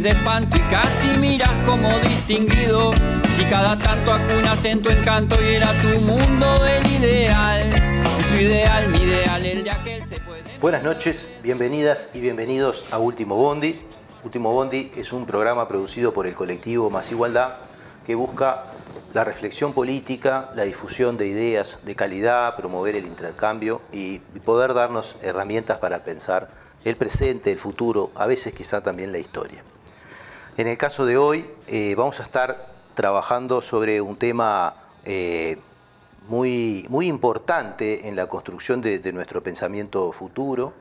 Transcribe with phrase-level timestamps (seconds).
[0.00, 2.92] de espanto y casi miras como distinguido.
[3.34, 7.74] Si cada tanto acunas en tu encanto y era tu mundo del ideal.
[8.20, 10.44] Y su ideal, mi ideal, el de aquel se puede.
[10.60, 13.80] Buenas noches, bienvenidas y bienvenidos a Último Bondi.
[14.22, 17.54] Último Bondi es un programa producido por el colectivo Más Igualdad
[18.04, 18.64] que busca
[19.14, 25.16] la reflexión política, la difusión de ideas de calidad, promover el intercambio y poder darnos
[25.22, 26.50] herramientas para pensar
[26.84, 29.62] el presente, el futuro, a veces quizá también la historia.
[30.58, 34.74] En el caso de hoy eh, vamos a estar trabajando sobre un tema
[35.04, 35.58] eh,
[36.28, 40.72] muy, muy importante en la construcción de, nuestro pensamiento futuro,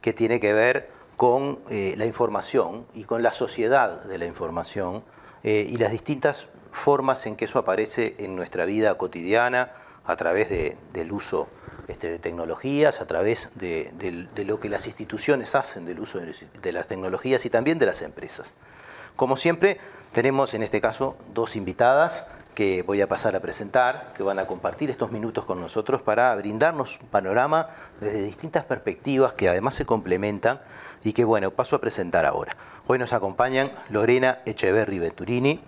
[0.00, 5.02] que tiene que ver con eh, la información y con la sociedad de la información
[5.42, 9.72] y las distintas formas en que eso aparece en nuestra vida cotidiana
[10.04, 11.48] a través del uso
[11.88, 16.86] este, de tecnologías, a través de, lo que las instituciones hacen del uso de las
[16.86, 18.54] tecnologías y también de las empresas.
[19.20, 19.76] Como siempre,
[20.12, 24.46] tenemos en este caso dos invitadas que voy a pasar a presentar, que van a
[24.46, 27.66] compartir estos minutos con nosotros para brindarnos un panorama
[28.00, 30.58] desde distintas perspectivas que además se complementan
[31.04, 32.56] y que, bueno, paso a presentar ahora.
[32.86, 35.60] Hoy nos acompañan Lorena Echeverri Venturini,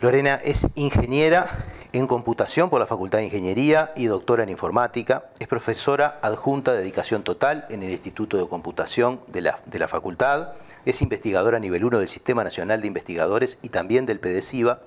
[0.00, 1.50] Lorena es ingeniera
[1.92, 5.24] en computación por la Facultad de Ingeniería y doctora en informática.
[5.40, 9.88] Es profesora adjunta de dedicación total en el Instituto de Computación de la, de la
[9.88, 10.50] facultad.
[10.84, 14.80] Es investigadora nivel 1 del Sistema Nacional de Investigadores y también del PDCIVA.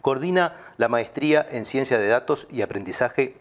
[0.00, 3.36] Coordina la maestría en Ciencia de Datos y Aprendizaje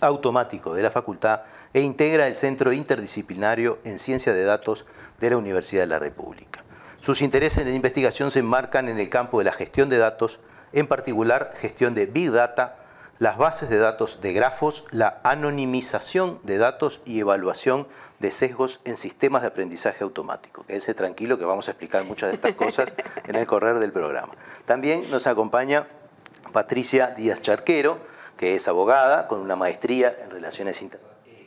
[0.00, 1.42] Automático de la facultad
[1.74, 4.86] e integra el Centro Interdisciplinario en Ciencia de Datos
[5.18, 6.62] de la Universidad de la República.
[7.02, 10.40] Sus intereses en investigación se enmarcan en el campo de la gestión de datos,
[10.72, 12.76] en particular gestión de Big Data,
[13.18, 17.88] las bases de datos de grafos, la anonimización de datos y evaluación
[18.20, 20.64] de sesgos en sistemas de aprendizaje automático.
[20.64, 22.94] Quédese tranquilo que vamos a explicar muchas de estas cosas
[23.26, 24.34] en el correr del programa.
[24.66, 25.86] También nos acompaña
[26.52, 27.98] Patricia Díaz Charquero,
[28.36, 30.88] que es abogada con una maestría en Relaciones eh,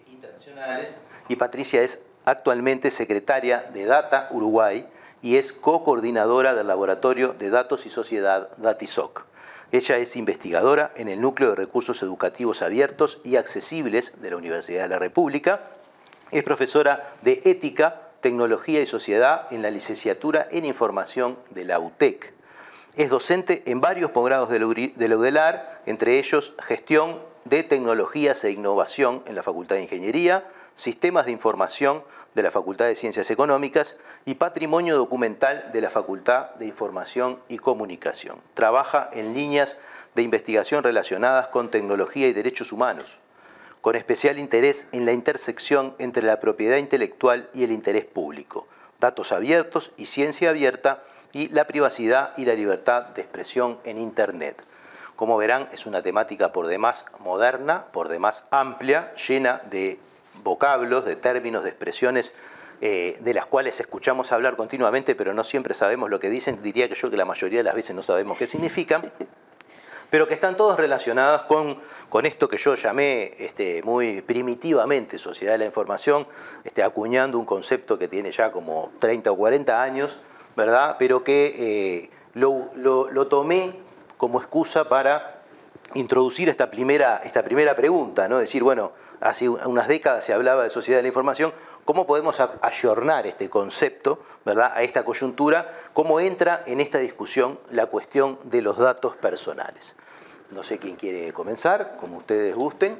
[0.07, 0.95] Internacionales,
[1.29, 4.87] y Patricia es actualmente secretaria de Data Uruguay,
[5.21, 9.25] y es co-coordinadora del Laboratorio de Datos y Sociedad DATISOC.
[9.71, 14.83] Ella es investigadora en el Núcleo de Recursos Educativos Abiertos y Accesibles de la Universidad
[14.83, 15.61] de la República.
[16.29, 22.33] Es profesora de Ética, Tecnología y Sociedad en la licenciatura en Información de la UTEC.
[22.97, 29.23] Es docente en varios posgrados de la UDELAR, entre ellos Gestión de Tecnologías e Innovación
[29.25, 30.43] en la Facultad de Ingeniería,
[30.75, 36.51] Sistemas de Información de la Facultad de Ciencias Económicas y Patrimonio Documental de la Facultad
[36.55, 38.41] de Información y Comunicación.
[38.53, 39.77] Trabaja en líneas
[40.15, 43.19] de investigación relacionadas con tecnología y derechos humanos,
[43.81, 48.67] con especial interés en la intersección entre la propiedad intelectual y el interés público,
[48.99, 51.03] datos abiertos y ciencia abierta
[51.33, 54.61] y la privacidad y la libertad de expresión en Internet.
[55.15, 59.99] Como verán, es una temática por demás moderna, por demás amplia, llena de
[60.43, 62.33] vocablos, de términos, de expresiones
[62.83, 66.63] eh, de las cuales escuchamos hablar continuamente, pero no siempre sabemos lo que dicen.
[66.63, 69.11] Diría que yo que la mayoría de las veces no sabemos qué significan,
[70.09, 71.79] pero que están todos relacionadas con,
[72.09, 76.25] con esto que yo llamé este, muy primitivamente sociedad de la información,
[76.63, 80.19] este, acuñando un concepto que tiene ya como 30 o 40 años,
[80.55, 80.95] ¿verdad?
[80.97, 83.75] Pero que eh, lo, lo tomé
[84.17, 85.40] como excusa para
[85.93, 88.37] introducir esta primera, esta primera pregunta, ¿no?
[88.37, 91.53] Decir, bueno, hace unas décadas se hablaba de sociedad de la información,
[91.85, 94.71] ¿cómo podemos ayornar este concepto, ¿verdad?
[94.73, 99.95] A esta coyuntura, ¿cómo entra en esta discusión la cuestión de los datos personales?
[100.51, 102.99] No sé quién quiere comenzar, como ustedes gusten.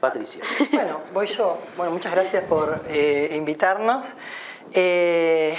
[0.00, 0.42] Patricia.
[0.72, 1.58] Bueno, voy yo.
[1.76, 4.16] Bueno, muchas gracias por eh, invitarnos.
[4.72, 5.54] Eh,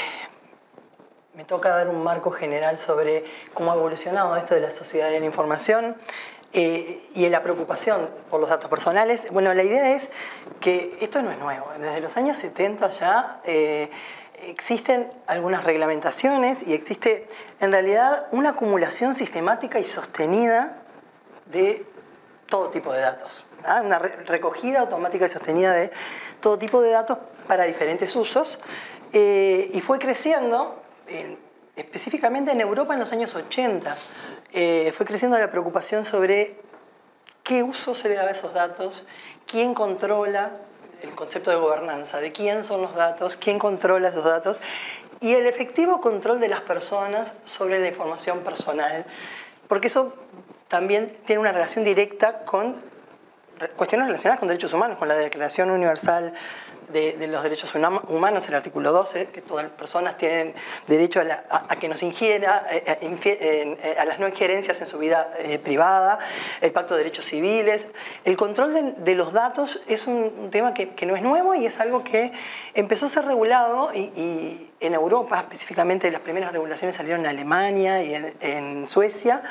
[1.35, 3.23] me toca dar un marco general sobre
[3.53, 5.95] cómo ha evolucionado esto de la sociedad de la información.
[6.59, 10.09] Eh, y en la preocupación por los datos personales, bueno, la idea es
[10.59, 11.67] que esto no es nuevo.
[11.79, 13.91] Desde los años 70 ya eh,
[14.41, 17.27] existen algunas reglamentaciones y existe
[17.59, 20.81] en realidad una acumulación sistemática y sostenida
[21.45, 21.85] de
[22.47, 23.45] todo tipo de datos.
[23.63, 23.81] ¿ah?
[23.83, 25.91] Una recogida automática y sostenida de
[26.39, 28.57] todo tipo de datos para diferentes usos.
[29.13, 30.81] Eh, y fue creciendo,
[31.75, 33.95] específicamente en Europa en los años 80
[34.59, 36.55] eh, fue creciendo la preocupación sobre
[37.43, 39.05] qué uso se le daba a esos datos,
[39.45, 40.49] quién controla
[41.03, 44.59] el concepto de gobernanza, de quién son los datos, quién controla esos datos
[45.19, 49.05] y el efectivo control de las personas sobre la información personal,
[49.67, 50.15] porque eso
[50.69, 52.81] también tiene una relación directa con
[53.75, 56.33] cuestiones relacionadas con derechos humanos, con la Declaración Universal
[56.89, 60.53] de, los derechos humanos, el artículo 12, que todas las personas tienen
[60.87, 65.31] derecho a, que nos ingiera, eh, eh, a, las no injerencias en su vida
[65.63, 66.19] privada,
[66.61, 67.87] el Pacto de Derechos Civiles.
[68.25, 72.03] El control de, los datos es un, tema que, no es nuevo y es algo
[72.03, 72.31] que
[72.73, 78.13] empezó a ser regulado y, en Europa, específicamente las primeras regulaciones salieron en Alemania y
[78.41, 79.41] en Suecia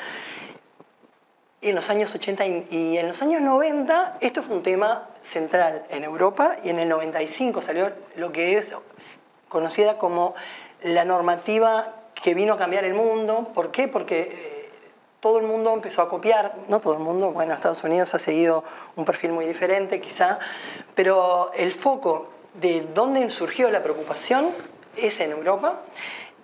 [1.61, 6.03] en los años 80 y en los años 90 esto fue un tema central en
[6.03, 8.73] Europa y en el 95 salió lo que es
[9.49, 10.35] conocida como
[10.83, 13.51] la normativa que vino a cambiar el mundo.
[13.53, 13.87] ¿Por qué?
[13.87, 14.69] Porque eh,
[15.19, 18.63] todo el mundo empezó a copiar, no todo el mundo, bueno, Estados Unidos ha seguido
[18.95, 20.39] un perfil muy diferente quizá,
[20.95, 24.49] pero el foco de dónde surgió la preocupación
[24.95, 25.81] es en Europa.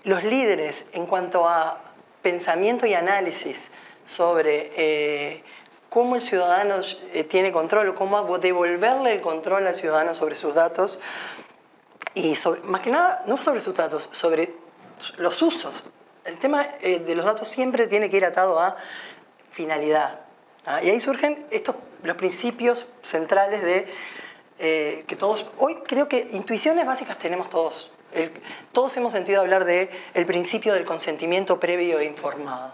[0.04, 1.80] Los líderes en cuanto a
[2.22, 3.72] pensamiento y análisis
[4.06, 5.44] sobre eh,
[5.94, 6.82] cómo el ciudadano
[7.14, 11.00] eh, tiene control, cómo devolverle el control al ciudadano sobre sus datos
[12.16, 14.56] y más que nada, no sobre sus datos, sobre
[15.18, 15.84] los usos.
[16.26, 18.76] El tema eh, de los datos siempre tiene que ir atado a
[19.52, 20.22] finalidad.
[20.66, 20.82] ¿ah?
[20.82, 23.88] Y ahí surgen estos, los principios centrales de
[24.58, 27.92] que todos, hoy creo que intuiciones básicas tenemos todos.
[28.72, 32.72] todos hemos sentido hablar de el principio del consentimiento previo e informado.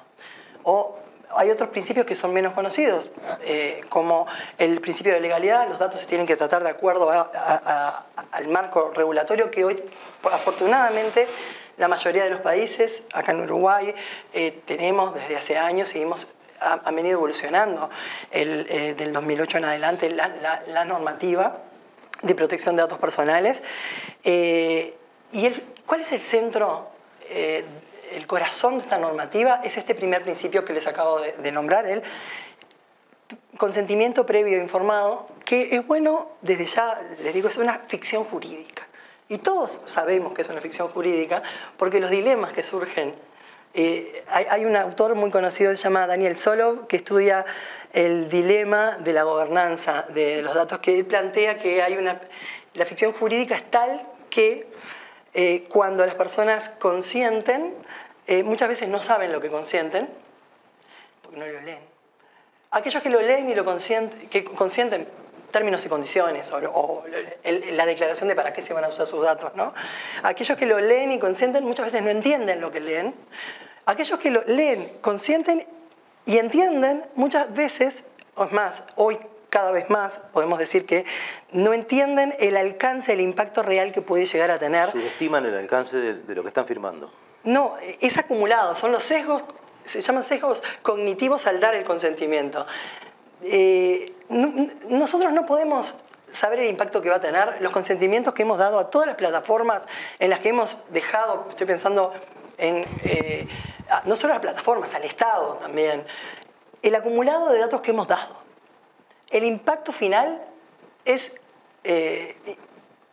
[0.64, 1.00] O
[1.36, 3.10] hay otros principios que son menos conocidos,
[3.42, 4.28] eh, como
[4.58, 9.52] el principio de legalidad, los datos se tienen que tratar de acuerdo al marco regulatorio
[9.52, 9.84] que hoy,
[10.32, 11.28] afortunadamente,
[11.78, 13.94] la mayoría de los países, acá en Uruguay,
[14.34, 16.28] eh, tenemos desde hace años, seguimos
[16.62, 17.90] han venido evolucionando
[18.32, 21.56] el, eh, del 2008 en adelante la, normativa
[22.22, 23.64] de protección de datos personales.
[24.26, 25.50] ¿Y
[25.86, 26.90] cuál es el centro
[28.12, 32.04] el corazón de esta normativa es este primer principio que les acabo de, nombrar, el
[33.58, 38.88] consentimiento previo informado, que es bueno, desde ya les digo, es una ficción jurídica.
[39.28, 41.44] Y todos sabemos que es una ficción jurídica
[41.78, 43.14] porque los dilemas que surgen,
[43.76, 47.46] eh, hay, un autor muy conocido se llama Daniel Solov que estudia
[47.94, 52.20] el dilema de la gobernanza de los datos, que él plantea que hay una,
[52.74, 54.02] la ficción jurídica es tal
[54.32, 54.68] que
[55.34, 57.76] eh, cuando las personas consienten,
[58.30, 60.08] eh, muchas veces no saben lo que consienten,
[61.24, 61.80] porque no lo leen.
[62.70, 65.08] Aquellos que lo leen y lo consienten, que consienten
[65.50, 67.04] términos y condiciones, o,
[67.44, 69.74] la declaración de para qué se van a usar sus datos, ¿no?
[70.22, 73.16] Aquellos que lo leen y consienten muchas veces no entienden lo que leen.
[73.88, 75.66] Aquellos que lo leen, consienten
[76.28, 78.06] y entienden muchas veces,
[78.36, 79.18] o es más, hoy
[79.50, 81.04] cada vez más, podemos decir que
[81.52, 84.92] no entienden el alcance, el impacto real que puede llegar a tener.
[84.92, 87.12] Subestiman el alcance de, lo que están firmando.
[87.44, 89.44] No, es acumulado, son los sesgos,
[89.86, 92.66] se llaman sesgos cognitivos al dar el consentimiento.
[93.42, 94.14] Eh,
[94.90, 95.96] nosotros no podemos
[96.32, 99.16] saber el impacto que va a tener los consentimientos que hemos dado a todas las
[99.16, 99.84] plataformas
[100.20, 102.14] en las que hemos dejado, estoy pensando
[102.58, 103.48] en, eh,
[104.06, 106.06] no solo a las plataformas, al Estado también,
[106.82, 108.40] el acumulado de datos que hemos dado
[109.30, 110.42] el impacto final
[111.06, 111.32] es,
[111.84, 112.36] eh,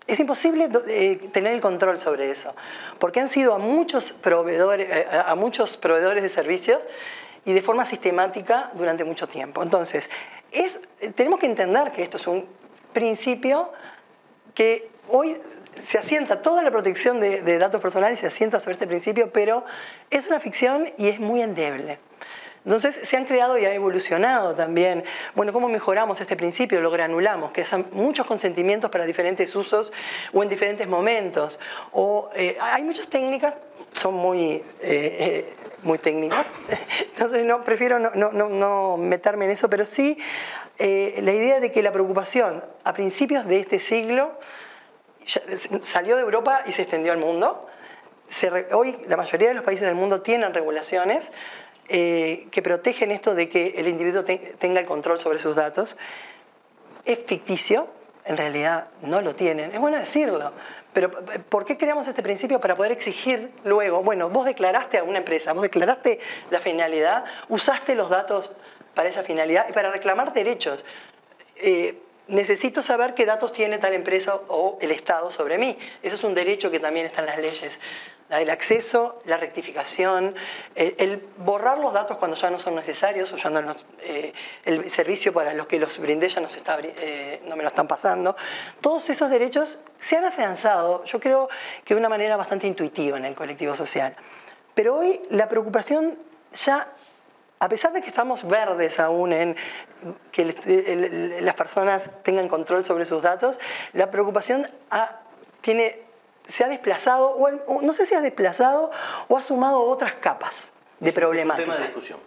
[0.06, 2.54] es imposible eh, tener el control sobre eso,
[2.98, 6.86] porque han sido a muchos, proveedores, eh, a muchos proveedores de servicios
[7.44, 9.62] y de forma sistemática durante mucho tiempo.
[9.62, 10.10] Entonces,
[10.52, 10.80] es,
[11.14, 12.46] tenemos que entender que esto es un
[12.92, 13.72] principio
[14.54, 15.36] que hoy
[15.76, 19.64] se asienta, toda la protección de datos personales se asienta sobre este principio, pero
[20.10, 21.98] es una ficción y es muy endeble.
[22.66, 25.04] Entonces se han creado y ha evolucionado también.
[25.36, 26.80] Bueno, ¿cómo mejoramos este principio?
[26.80, 29.92] Lo granulamos, que son muchos consentimientos para diferentes usos
[30.32, 31.60] o en diferentes momentos.
[31.92, 33.54] O eh, hay muchas técnicas,
[33.92, 35.54] son muy, eh, eh,
[35.84, 36.52] muy técnicas,
[37.12, 40.18] entonces no, prefiero no, meterme en eso, pero sí
[40.78, 44.38] la idea de que la preocupación a principios de este siglo
[45.80, 47.68] salió de Europa y se extendió al mundo.
[48.72, 51.32] hoy la mayoría de los países del mundo tienen regulaciones
[51.88, 55.96] eh, que protegen esto de que el individuo tenga el control sobre sus datos.
[57.04, 57.88] Es ficticio,
[58.24, 60.52] en realidad no lo tienen, es bueno decirlo,
[60.92, 61.10] pero
[61.48, 62.60] ¿por qué creamos este principio?
[62.60, 66.18] Para poder exigir luego, bueno, vos declaraste a una empresa, vos declaraste
[66.50, 68.52] la finalidad, usaste los datos
[68.94, 70.84] para esa finalidad y para reclamar derechos.
[71.56, 75.78] Eh, necesito saber qué datos tiene tal empresa o el Estado sobre mí.
[76.02, 77.78] Eso es un derecho que también está en las leyes
[78.30, 80.34] el acceso, la rectificación,
[80.74, 84.32] el, borrar los datos cuando ya no son necesarios o ya no eh,
[84.64, 87.68] el servicio para los que los brindé ya no, se está, eh, no me lo
[87.68, 88.36] están pasando.
[88.80, 91.48] Todos esos derechos se han afianzado, yo creo
[91.84, 94.16] que de una manera bastante intuitiva en el colectivo social.
[94.74, 96.18] Pero hoy la preocupación
[96.52, 96.92] ya
[97.58, 99.56] a pesar de que estamos verdes aún en
[100.30, 100.44] que
[101.40, 103.58] las personas tengan control sobre sus datos,
[103.92, 104.68] la preocupación
[105.62, 106.00] tiene,
[106.46, 108.90] se ha desplazado, o no sé si ha desplazado
[109.28, 110.70] o ha sumado otras capas
[111.00, 111.62] de problemática.
[111.62, 112.18] Es un tema de discusión.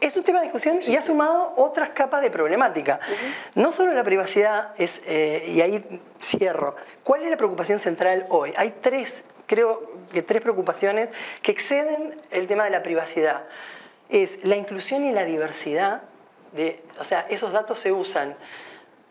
[0.00, 2.98] Es un tema de discusión y ha sumado otras capas de problemática.
[3.54, 8.52] No solo la privacidad es, eh, y ahí cierro, ¿cuál es la preocupación central hoy?
[8.56, 13.44] Hay tres, creo que tres preocupaciones que exceden el tema de la privacidad
[14.10, 16.02] es la inclusión y la diversidad.
[16.52, 18.36] De, o sea, esos datos se usan.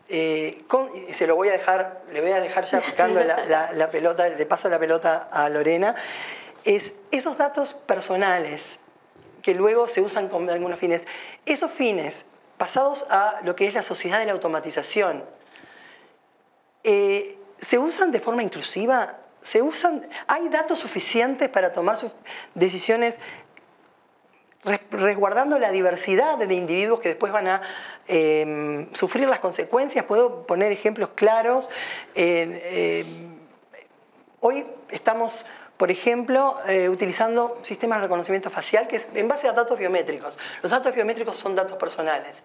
[0.08, 0.64] Eh,
[1.08, 4.44] y se lo voy a dejar, le voy a dejar ya picando la, pelota, le
[4.44, 5.94] paso la pelota a Lorena,
[6.64, 8.80] es esos datos personales
[9.40, 11.06] que luego se usan con algunos fines,
[11.46, 12.24] esos fines
[12.58, 15.24] pasados a lo que es la sociedad de la automatización,
[16.82, 19.16] eh, ¿se usan de forma inclusiva?
[19.42, 21.98] ¿Se usan, ¿Hay datos suficientes para tomar
[22.54, 23.18] decisiones
[24.90, 27.62] resguardando la diversidad de individuos que después van a
[28.06, 30.04] em, sufrir las consecuencias.
[30.04, 31.70] Puedo poner ejemplos claros.
[32.14, 33.38] Em,
[34.40, 39.52] hoy estamos, por ejemplo, eh, utilizando sistemas de reconocimiento facial que es en base a
[39.52, 40.38] datos biométricos.
[40.62, 42.42] Los datos biométricos son datos personales.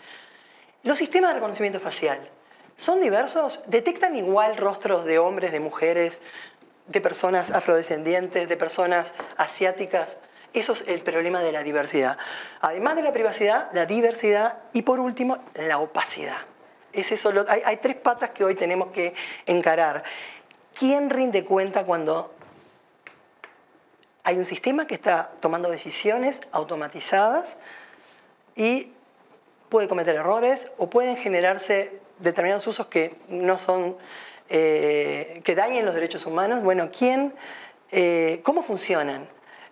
[0.84, 2.20] Los sistemas de reconocimiento facial
[2.78, 6.22] son diversos, detectan igual rostros de hombres, de mujeres,
[6.88, 10.18] de personas afrodescendientes, de personas asiáticas.
[10.56, 12.18] Eso es el problema de la diversidad.
[12.62, 16.38] Además de la privacidad, la diversidad y por último, la opacidad.
[17.66, 19.14] Hay tres patas que hoy tenemos que
[19.46, 20.06] encarar.
[20.74, 22.34] ¿Quién rinde cuenta cuando
[24.24, 27.58] hay un sistema que está tomando decisiones automatizadas
[28.56, 28.94] y
[29.68, 33.98] puede cometer errores o pueden generarse determinados usos que no son,
[34.48, 36.64] eh, que dañen los derechos humanos?
[36.64, 37.34] Bueno, ¿quién,
[37.92, 39.28] eh, ¿cómo funcionan?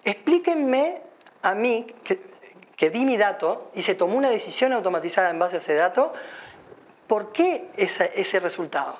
[0.06, 1.02] Explíquenme
[1.42, 5.60] a mí, que, di mi dato y se tomó una decisión automatizada en base a
[5.60, 6.14] ese dato,
[7.08, 9.00] ¿por qué ese, resultado?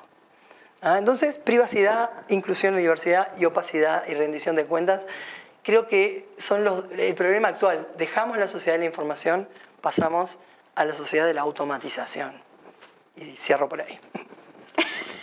[0.80, 5.06] Ah, entonces, privacidad, inclusión, diversidad y opacidad y rendición de cuentas,
[5.62, 7.88] creo que son los, el problema actual.
[7.98, 9.48] Dejamos la sociedad de la información,
[9.82, 10.38] pasamos
[10.74, 12.32] a la sociedad de la automatización.
[13.16, 13.98] Y cierro por ahí.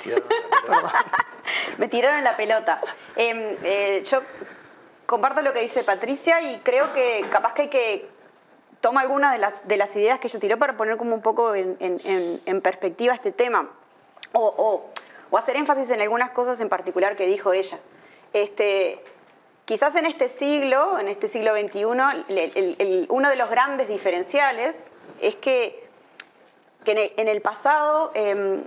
[1.78, 2.82] Me tiraron la pelota.
[3.16, 4.22] Em, eh, yo
[5.06, 8.10] comparto lo que dice Patricia y creo que capaz que hay que
[8.82, 11.56] tomar algunas de las, de las ideas que ella tiró para poner como un poco
[11.56, 13.70] en, perspectiva este tema
[14.34, 14.86] o,
[15.38, 17.78] hacer énfasis en algunas cosas en particular que dijo ella.
[18.34, 19.00] Este,
[19.66, 24.76] quizás en este siglo, en este siglo XXI, uno de los grandes diferenciales
[25.22, 25.88] es que,
[26.86, 28.64] en, el, pasado em,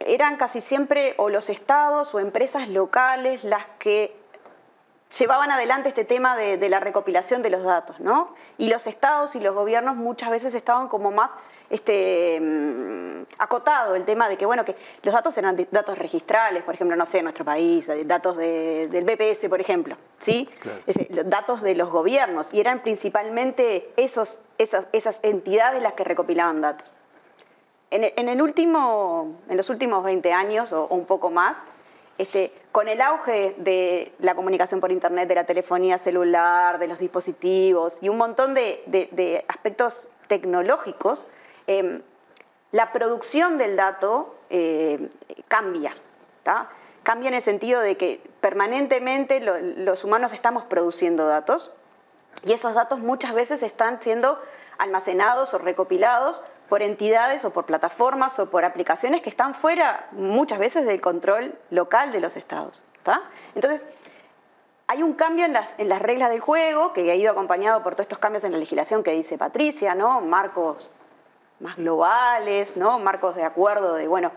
[0.00, 4.14] eran casi siempre o los estados o empresas locales las que
[5.18, 8.28] llevaban adelante este tema de, la recopilación de los datos, ¿no?
[8.58, 11.30] Y los estados y los gobiernos muchas veces estaban como más
[11.68, 16.74] este, mm, acotado el tema de que, bueno, que los datos eran datos registrales, por
[16.74, 20.48] ejemplo, no sé, en nuestro país, datos del BPS, por ejemplo, ¿sí?
[21.24, 26.94] datos de los gobiernos, y eran principalmente esos, esas, esas entidades las que recopilaban datos.
[27.90, 31.56] En, el último, en los últimos 20 años o un poco más,
[32.18, 36.98] este, con el auge de la comunicación por Internet, de la telefonía celular, de los
[36.98, 41.26] dispositivos y un montón de, aspectos tecnológicos,
[41.66, 42.02] em,
[42.72, 45.08] la producción del dato eh,
[45.48, 45.94] cambia.
[47.02, 51.72] Cambia en el sentido de que permanentemente los humanos estamos produciendo datos
[52.44, 54.40] y esos datos muchas veces están siendo
[54.78, 60.58] almacenados o recopilados por entidades o por plataformas o por aplicaciones que están fuera muchas
[60.58, 62.82] veces del control local de los estados.
[63.54, 63.84] Entonces,
[64.88, 67.94] hay un cambio en las, en las, reglas del juego que ha ido acompañado por
[67.94, 70.20] todos estos cambios en la legislación que dice Patricia, ¿no?
[70.20, 70.90] Marcos
[71.60, 72.98] más globales, ¿no?
[72.98, 74.30] Marcos de acuerdo de, bueno,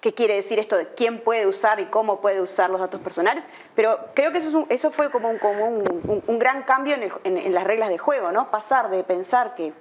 [0.00, 3.44] qué quiere decir esto de quién puede usar y cómo puede usar los datos personales,
[3.74, 7.64] pero creo que eso, eso fue como un, como un, gran cambio en, en, las
[7.64, 8.50] reglas de juego, ¿no?
[8.50, 9.72] Pasar de pensar que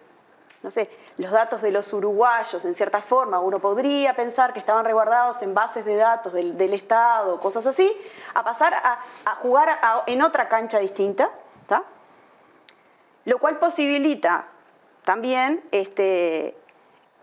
[0.63, 4.85] no sé, los datos de los uruguayos, en cierta forma, uno podría pensar que estaban
[4.85, 7.93] resguardados en bases de datos del, Estado, cosas así,
[8.33, 9.77] a pasar a, jugar
[10.07, 11.29] en otra cancha distinta,
[13.25, 14.47] lo cual posibilita
[15.03, 16.55] también este,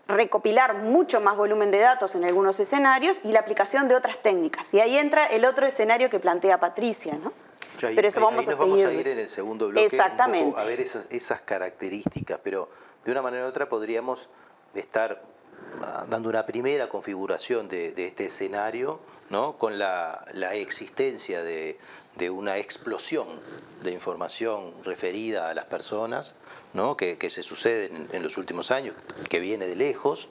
[0.07, 4.71] recopilar mucho más volumen de datos en algunos escenarios y la aplicación de otras técnicas.
[4.73, 7.31] Y ahí entra el otro escenario que plantea Patricia, ¿no?
[7.79, 10.59] pero eso vamos, a vamos a ir en el segundo bloque Exactamente.
[10.59, 12.69] a ver esas, esas características, pero
[13.05, 14.29] de una manera u otra podríamos
[14.73, 15.21] estar
[16.09, 19.57] dando una primera configuración de, este escenario, ¿no?
[19.57, 21.77] con la, existencia de,
[22.29, 23.27] una explosión
[23.83, 26.35] de información referida a las personas,
[26.73, 26.97] ¿no?
[26.97, 28.95] que, se sucede en, los últimos años,
[29.29, 30.29] que viene de lejos,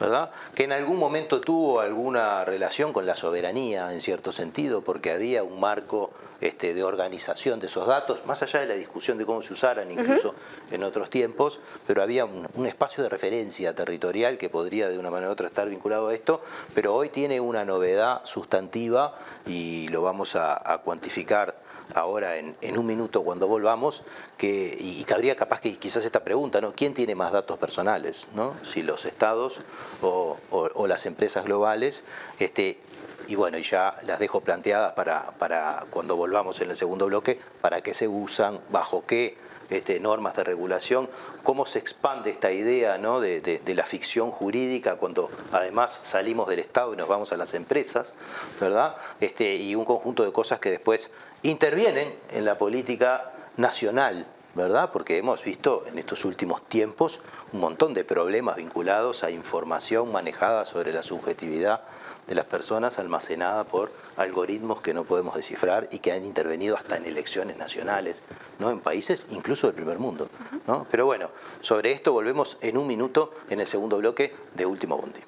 [0.00, 0.30] ¿verdad?
[0.54, 5.42] que en algún momento tuvo alguna relación con la soberanía, en cierto sentido, porque había
[5.42, 9.40] un marco este, de organización de esos datos, más allá de la discusión de cómo
[9.40, 10.34] se usaran incluso
[10.70, 15.30] en otros tiempos, pero había un, espacio de referencia territorial que podría de una manera
[15.30, 16.40] u otra estar vinculado a esto,
[16.74, 19.14] pero hoy tiene una novedad sustantiva
[19.46, 21.54] y lo vamos a, cuantificar
[21.94, 24.02] ahora en, un minuto cuando volvamos,
[24.36, 26.72] que, y, cabría capaz que quizás esta pregunta, ¿no?
[26.72, 28.28] ¿Quién tiene más datos personales?
[28.34, 28.54] ¿no?
[28.62, 29.60] Si los estados
[30.02, 30.38] o,
[30.86, 32.04] las empresas globales,
[32.38, 32.78] este,
[33.26, 37.38] y bueno, y ya las dejo planteadas para, para cuando volvamos en el segundo bloque,
[37.60, 39.36] para qué se usan, bajo qué
[39.70, 41.08] este, normas de regulación,
[41.42, 43.20] cómo se expande esta idea ¿no?
[43.20, 48.14] de, la ficción jurídica cuando además salimos del Estado y nos vamos a las empresas,
[48.60, 48.94] ¿verdad?
[49.20, 51.10] Este, y un conjunto de cosas que después
[51.44, 54.90] intervienen en la política nacional ¿verdad?
[54.92, 57.20] Porque hemos visto en estos últimos tiempos
[57.52, 61.82] un montón de problemas vinculados a información manejada sobre la subjetividad
[62.26, 66.96] de las personas almacenada por algoritmos que no podemos descifrar y que han intervenido hasta
[66.96, 68.16] en elecciones nacionales,
[68.58, 68.70] ¿no?
[68.70, 70.28] en países incluso del primer mundo.
[70.66, 70.86] ¿no?
[70.90, 75.20] Pero bueno, sobre esto volvemos en un minuto en el segundo bloque de Último Bondi.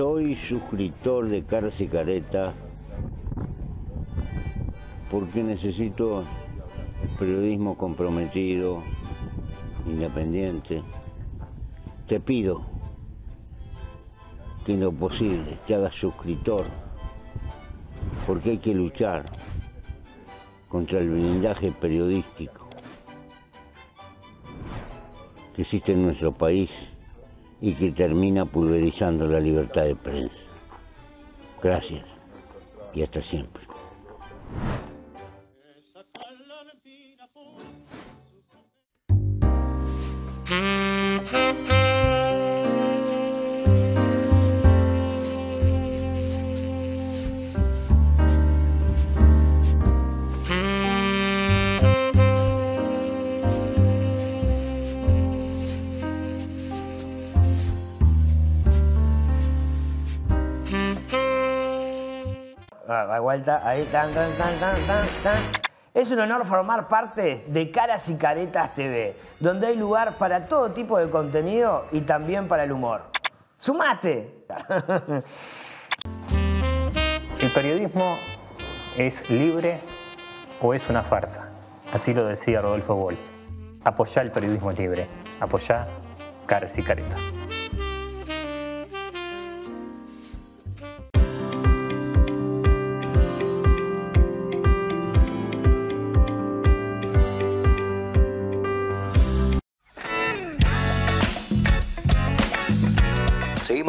[0.00, 2.54] Soy suscriptor de Carlos y Careta
[5.10, 6.24] porque necesito
[7.18, 8.82] periodismo comprometido,
[9.86, 10.82] independiente.
[12.06, 12.62] Te pido
[14.64, 16.64] que en lo posible te hagas suscriptor,
[18.26, 19.26] porque hay que luchar
[20.70, 22.70] contra el blindaje periodístico
[25.54, 26.96] que existe en nuestro país
[27.60, 30.44] y que termina pulverizando la libertad de prensa.
[31.62, 32.04] Gracias
[32.94, 33.62] y hasta siempre.
[63.20, 65.38] Vuelta, ahí, tan, tan, tan, tan, tan, tan.
[65.94, 70.72] Es un honor formar parte de Caras y Caretas TV, donde hay lugar para todo
[70.72, 73.02] tipo de contenido y también para el humor.
[73.56, 74.44] ¡Sumate!
[77.40, 78.18] ¿El periodismo
[78.96, 79.80] es libre
[80.60, 81.48] o es una farsa?
[81.92, 83.30] Así lo decía Rodolfo Walsh.
[83.84, 85.06] Apoyá el periodismo libre,
[85.40, 85.86] apoyá
[86.46, 87.20] Caras y Caretas.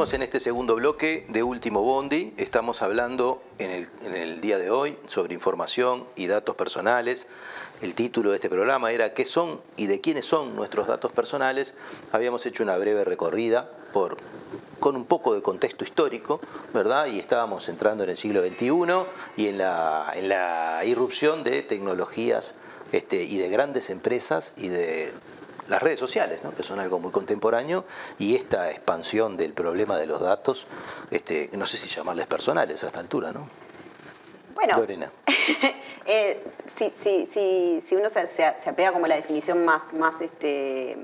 [0.02, 2.34] Seguimos en este segundo bloque de Último Bondi.
[2.38, 7.28] Estamos hablando en el, día de hoy sobre información y datos personales.
[7.84, 11.76] El título de este programa era ¿Qué son y de quiénes son nuestros datos personales?
[12.12, 13.70] Habíamos hecho una breve recorrida
[14.80, 16.42] con un poco de contexto histórico,
[16.74, 17.06] ¿verdad?
[17.06, 18.72] Y estábamos entrando en el siglo XXI
[19.38, 22.56] y en la, en la irrupción de tecnologías
[22.92, 25.14] este, y de grandes empresas y de
[25.72, 26.54] las redes sociales, ¿no?
[26.54, 27.86] que son algo muy contemporáneo,
[28.20, 30.68] y esta expansión del problema de los datos,
[31.10, 33.48] este, no sé si llamarles personales a esta altura, ¿no?
[34.54, 35.12] Bueno, Lorena.
[36.06, 36.44] eh,
[36.76, 40.98] si, si, uno se, se, apega como la definición más, más este,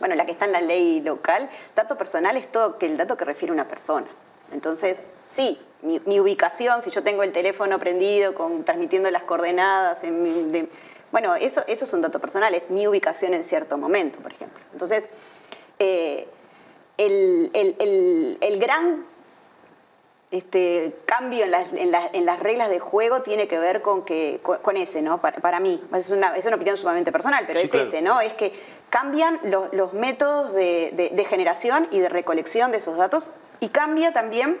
[0.00, 3.16] bueno, la que está en la ley local, dato personal es todo que el dato
[3.16, 4.08] que refiere a una persona.
[4.52, 10.50] Entonces, sí, mi, ubicación, si yo tengo el teléfono prendido, con, transmitiendo las coordenadas en
[10.50, 10.68] de,
[11.10, 14.60] bueno, eso, eso es un dato personal, es mi ubicación en cierto momento, por ejemplo.
[14.72, 15.08] Entonces,
[15.78, 16.28] eh,
[16.98, 19.04] el, gran
[20.30, 21.90] este, cambio en
[22.26, 25.20] las, reglas de juego tiene que ver con, que, con, ese, ¿no?
[25.20, 28.20] Para, mí, es una, es una, opinión sumamente personal, pero es ese, ¿no?
[28.20, 28.52] Es que
[28.90, 34.58] cambian los métodos de, de generación y de recolección de esos datos y cambia también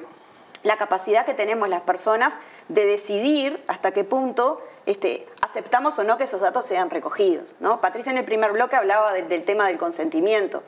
[0.62, 2.34] la capacidad que tenemos las personas
[2.68, 7.54] de decidir hasta qué punto este, aceptamos o no que esos datos sean recogidos.
[7.60, 7.80] ¿no?
[7.80, 10.62] Patricia en el primer bloque hablaba del tema del consentimiento.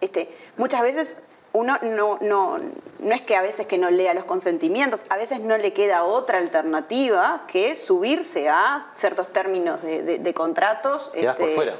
[0.00, 1.20] Este, muchas veces
[1.52, 2.58] uno no, no,
[3.00, 6.04] no es que a veces que no lea los consentimientos, a veces no le queda
[6.04, 11.10] otra alternativa que subirse a ciertos términos de, de- de contratos.
[11.14, 11.72] este, por fuera.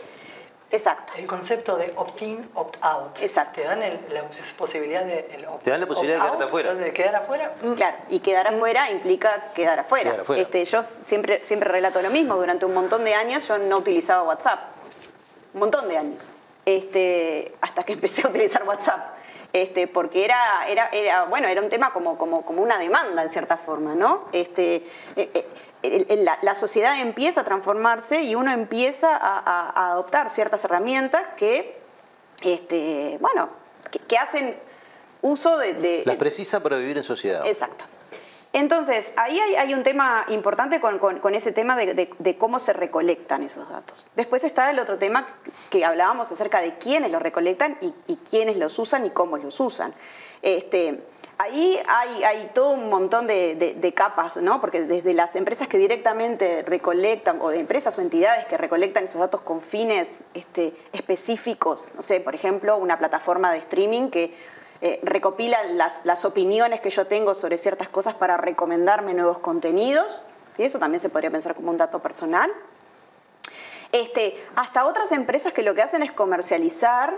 [0.70, 1.12] Exacto.
[1.16, 3.20] El concepto de opt-in, opt-out.
[3.22, 3.60] Exacto.
[3.60, 4.24] Te dan el- la
[4.58, 5.20] posibilidad de.
[5.32, 6.74] el opt- Te dan la posibilidad de quedarte opt-out, afuera.
[6.74, 7.52] De quedar afuera.
[7.62, 10.10] mm, Claro, y quedar afuera implica quedar afuera.
[10.10, 10.42] Quedar afuera.
[10.42, 12.34] Este, yo siempre, siempre relato lo mismo.
[12.36, 14.58] Durante un montón de años yo no utilizaba WhatsApp.
[15.54, 16.28] Un montón de años.
[16.64, 19.15] Este, hasta que empecé a utilizar WhatsApp.
[19.62, 23.30] Este, porque era, era, era, bueno, era un tema como, como, como una demanda en
[23.30, 24.24] cierta forma, ¿no?
[24.32, 25.46] Este, eh,
[25.82, 30.62] eh, la, la sociedad empieza a transformarse y uno empieza a, a- a adoptar ciertas
[30.64, 31.78] herramientas que,
[32.42, 33.48] este, bueno,
[33.90, 34.56] que, que hacen
[35.22, 37.46] uso de, de- Las precisa para vivir en sociedad.
[37.46, 37.86] Exacto.
[38.56, 44.06] Entonces, ahí hay, un tema importante con, ese tema de, cómo se recolectan esos datos.
[44.16, 45.26] Después está el otro tema
[45.68, 49.92] que hablábamos acerca de quiénes los recolectan y, quiénes los usan y cómo los usan.
[50.40, 51.02] Este,
[51.36, 54.58] ahí hay, todo un montón de capas, ¿no?
[54.58, 59.20] Porque desde las empresas que directamente recolectan, o de empresas o entidades que recolectan esos
[59.20, 65.00] datos con fines este, específicos, no sé, por ejemplo, una plataforma de streaming que eh,
[65.02, 70.22] recopila las, las opiniones que yo tengo sobre ciertas cosas para recomendarme nuevos contenidos,
[70.58, 72.50] y eso también se podría pensar como un dato personal.
[73.92, 77.14] Este, hasta otras empresas que lo que hacen es comercializar,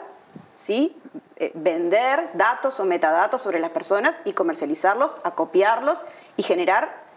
[0.57, 0.97] ¿sí?
[1.37, 6.05] Eh, vender datos o metadatos sobre las personas y comercializarlos, acopiarlos
[6.37, 7.08] y generar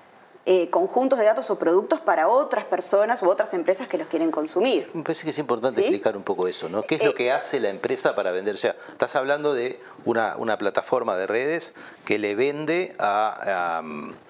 [0.46, 4.32] eh, conjuntos de datos o productos para otras personas u otras empresas que los quieren
[4.32, 4.90] consumir.
[4.94, 5.86] Me parece que es importante ¿Sí?
[5.88, 6.82] explicar un poco eso, ¿no?
[6.84, 8.56] ¿Qué es Eh, lo que hace la empresa para vender?
[8.56, 11.74] O sea, estás hablando de una, una plataforma de redes
[12.06, 13.84] que le vende a, a-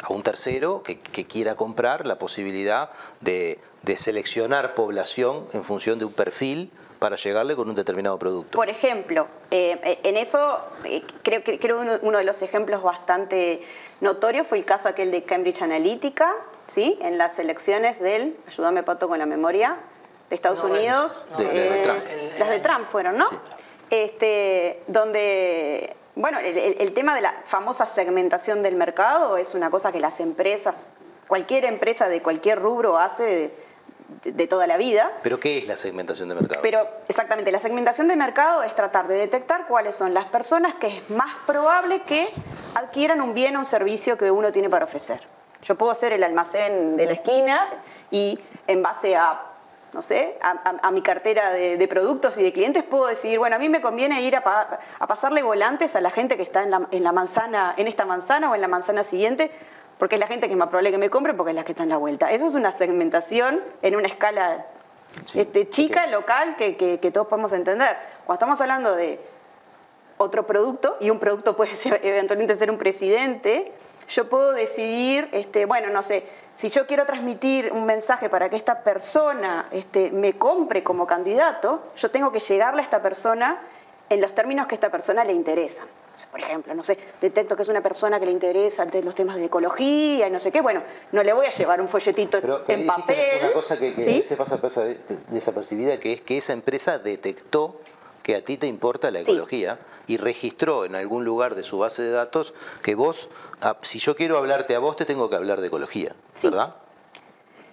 [0.03, 2.89] a un tercero que, que quiera comprar la posibilidad
[3.21, 8.57] de, de seleccionar población en función de un perfil para llegarle con un determinado producto.
[8.57, 12.83] Por ejemplo, eh, eh, en eso eh, creo que creo uno, uno de los ejemplos
[12.83, 13.63] bastante
[14.01, 16.33] notorios fue el caso aquel de Cambridge Analytica,
[16.67, 16.97] ¿sí?
[17.01, 19.77] En las elecciones del, ayúdame Pato con la memoria,
[20.29, 21.27] de Estados No, Unidos.
[21.31, 22.03] no, De- de- de eh, Trump.
[22.09, 23.27] El- Las de Trump fueron, ¿no?
[23.29, 23.37] Sí.
[23.89, 29.69] Este, donde, bueno, el, el- el tema de la famosa segmentación del mercado es una
[29.69, 30.75] cosa que las empresas,
[31.27, 33.51] cualquier empresa de cualquier rubro hace
[34.23, 35.11] de- toda la vida.
[35.23, 36.59] Pero ¿qué es la segmentación de mercado?
[36.61, 40.87] Pero exactamente, la segmentación de mercado es tratar de detectar cuáles son las personas que
[40.87, 42.29] es más probable que
[42.75, 45.19] adquieran un bien o un servicio que uno tiene para ofrecer.
[45.63, 47.67] Yo puedo ser el almacén de la esquina
[48.09, 49.41] y en base a,
[49.93, 53.37] no sé, a, a- a mi cartera de, de productos y de clientes puedo decidir,
[53.39, 56.43] bueno, a mí me conviene ir a, pa- a pasarle volantes a la gente que
[56.43, 59.51] está en la, en la manzana, en esta manzana o en la manzana siguiente,
[60.01, 61.73] porque es la gente que es más probable que me compre porque es la que
[61.73, 62.31] está en la vuelta.
[62.31, 64.65] Eso es una segmentación en una escala
[65.25, 67.95] Sí, este, chica, local, que, que- que todos podemos entender.
[68.25, 69.19] Cuando estamos hablando de
[70.17, 73.71] otro producto, y un producto puede ser- eventualmente ser un presidente,
[74.09, 76.23] yo puedo decidir, este, bueno, no sé,
[76.55, 81.83] si yo quiero transmitir un mensaje para que esta persona este, me compre como candidato,
[81.95, 83.59] yo tengo que llegarle a esta persona
[84.11, 85.85] en los términos que a esta persona le interesan.
[86.29, 89.45] Por ejemplo, no sé, detecto que es una persona que le interesa los temas de
[89.45, 92.79] ecología y no sé qué, bueno, no le voy a llevar un folletito Pero, pero
[92.81, 93.39] en papel.
[93.41, 94.23] una cosa que, que ¿sí?
[94.23, 94.59] se pasa
[95.29, 97.79] desapercibida, que es que esa empresa detectó
[98.23, 99.31] que a ti te importa la Sí.
[99.31, 103.29] ecología y registró en algún lugar de su base de datos que vos,
[103.61, 106.49] ah, si yo quiero hablarte a vos, te tengo que hablar de ecología, Sí.
[106.49, 106.75] ¿verdad?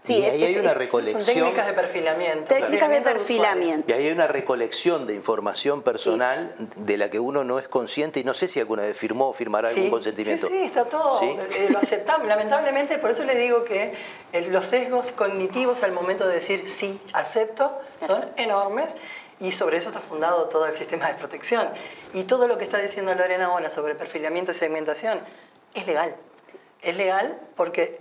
[0.09, 1.25] Sí, y es- ahí hay es- una es- Son recolección.
[1.25, 2.45] técnicas de perfilamiento.
[2.55, 3.91] Técnicas de perfilamiento.
[3.91, 8.21] Y ahí hay una recolección de información personal de la que uno no es consciente
[8.21, 10.47] y no sé si alguna vez firmó o firmará algún Sí, consentimiento.
[10.49, 11.19] Sí, sí, está todo.
[11.21, 11.27] ¿Sí?
[11.27, 12.27] eh, lo aceptamos.
[12.27, 13.95] Lamentablemente, por eso le digo que
[14.33, 18.97] eh, los sesgos cognitivos al momento de decir sí, acepto, son enormes.
[19.41, 21.69] Y sobre eso está fundado todo el sistema de protección.
[22.13, 25.21] Y todo lo que está diciendo Lorena ahora sobre perfilamiento y segmentación
[25.75, 26.17] es legal.
[26.83, 28.01] Es legal porque,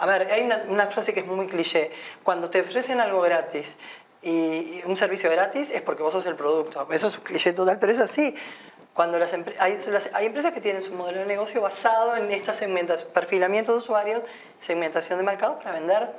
[0.00, 1.90] a ver, hay una, frase que es muy cliché.
[2.22, 3.76] Cuando te ofrecen algo gratis
[4.22, 6.86] y un servicio gratis es porque vos sos el producto.
[6.90, 8.34] Eso es un cliché total, pero es así.
[8.94, 9.78] Cuando las, hay,
[10.12, 14.22] hay empresas que tienen su modelo de negocio basado en esta segmentación, perfilamiento de usuarios,
[14.60, 16.10] segmentación de mercado para vender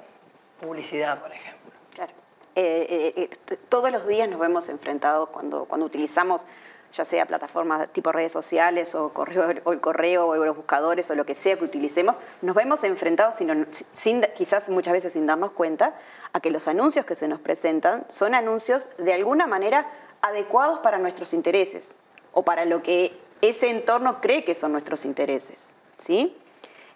[0.59, 1.71] publicidad, por ejemplo.
[1.93, 2.13] Claro.
[2.55, 6.43] Eh, eh, eh, todos los días nos vemos enfrentados cuando, cuando utilizamos
[6.93, 11.15] ya sea plataformas tipo redes sociales o, correo, o el correo o los buscadores o
[11.15, 15.93] lo que sea que utilicemos, nos vemos enfrentados sin, quizás muchas veces sin darnos cuenta
[16.33, 19.87] a que los anuncios que se nos presentan son anuncios de alguna manera
[20.21, 21.91] adecuados para nuestros intereses
[22.33, 25.69] o para lo que ese entorno cree que son nuestros intereses.
[25.99, 26.35] ¿sí?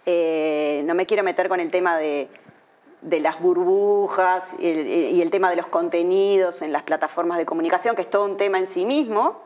[0.06, 2.28] Eh, no me quiero meter con el tema de,
[3.02, 7.46] de las burbujas y el, y el tema de los contenidos en las plataformas de
[7.46, 9.43] comunicación, que es todo un tema en sí mismo,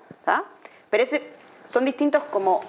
[0.89, 1.27] pero ese,
[1.67, 2.61] son distintos como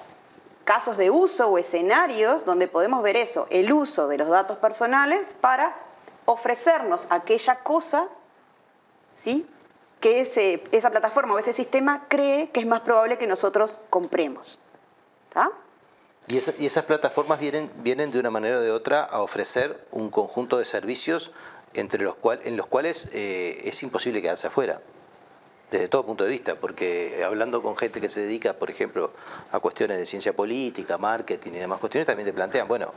[0.65, 5.35] casos de uso o escenarios donde podemos ver eso, el uso de los datos personales
[5.41, 5.75] para
[6.27, 8.07] ofrecernos aquella cosa,
[9.23, 9.47] ¿sí?
[10.01, 10.21] que
[10.71, 14.59] esa plataforma o ese sistema cree que es más probable que nosotros compremos.
[16.29, 20.59] Y, esas plataformas vienen, vienen de una manera o de otra a ofrecer un conjunto
[20.59, 21.33] de servicios
[21.75, 24.81] entre los cual, en los cuales eh, es imposible quedarse afuera
[25.71, 29.13] desde todo punto de vista, porque hablando con gente que se dedica, por ejemplo,
[29.53, 32.93] a cuestiones de ciencia política, marketing y demás cuestiones, también te plantean, bueno,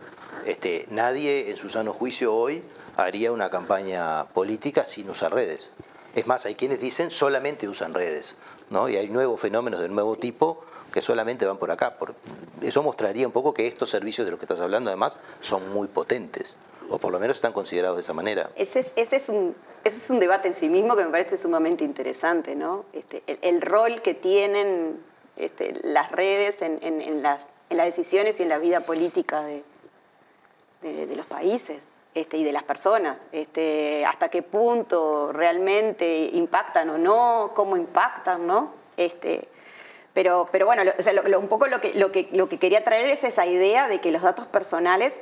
[0.46, 2.64] este, nadie en su sano juicio hoy
[2.96, 5.72] haría una campaña política sin usar redes.
[6.16, 8.38] Es más, hay quienes dicen solamente usan redes,
[8.70, 8.90] ¿no?
[8.90, 11.96] Y hay nuevos fenómenos de nuevo tipo que solamente van por acá.
[12.62, 15.88] eso mostraría un poco que estos servicios de los que estás hablando, además, son muy
[15.88, 16.56] potentes,
[16.92, 18.50] o por lo menos están considerados de esa manera.
[18.56, 22.86] Ese es, un, es un debate en sí mismo que me parece sumamente interesante, ¿no?
[22.92, 25.00] Este, el, rol que tienen
[25.38, 29.64] este, las redes en, en, las, en, las, decisiones y en la vida política de,
[30.82, 31.80] de, los países.
[32.14, 38.46] Este, y de las personas, este, hasta qué punto realmente impactan o no, cómo impactan,
[38.46, 38.74] ¿no?
[38.98, 39.48] Este,
[40.14, 40.84] pero, pero bueno,
[41.40, 44.12] un poco lo que, lo, que, lo que quería traer es esa idea de que
[44.12, 45.18] los datos personales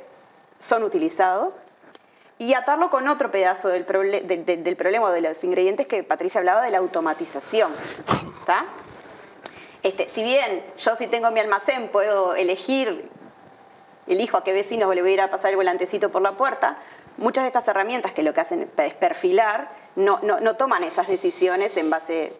[0.60, 1.60] son utilizados
[2.38, 6.70] y atarlo con otro pedazo del, del, problema de los ingredientes que Patricia hablaba de
[6.70, 7.72] la automatización.
[9.82, 13.10] Este, si bien yo si tengo mi almacén puedo elegir,
[14.06, 16.76] elijo a qué vecinos le voy a ir a pasar el volantecito por la puerta,
[17.18, 21.76] muchas de estas herramientas que lo que hacen es perfilar, no, no, toman esas decisiones
[21.76, 22.32] en base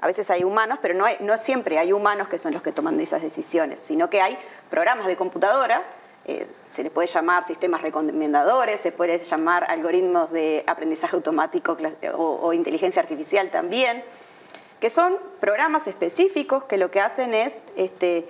[0.00, 3.00] a veces hay humanos, pero no, no, siempre hay humanos que son los que toman
[3.00, 4.38] esas decisiones, sino que hay
[4.70, 5.82] programas de computadora
[6.30, 11.78] eh, se le puede llamar sistemas recomendadores, se puede llamar algoritmos de aprendizaje automático
[12.12, 14.04] o, inteligencia artificial también,
[14.78, 18.28] que son programas específicos que lo que hacen es este,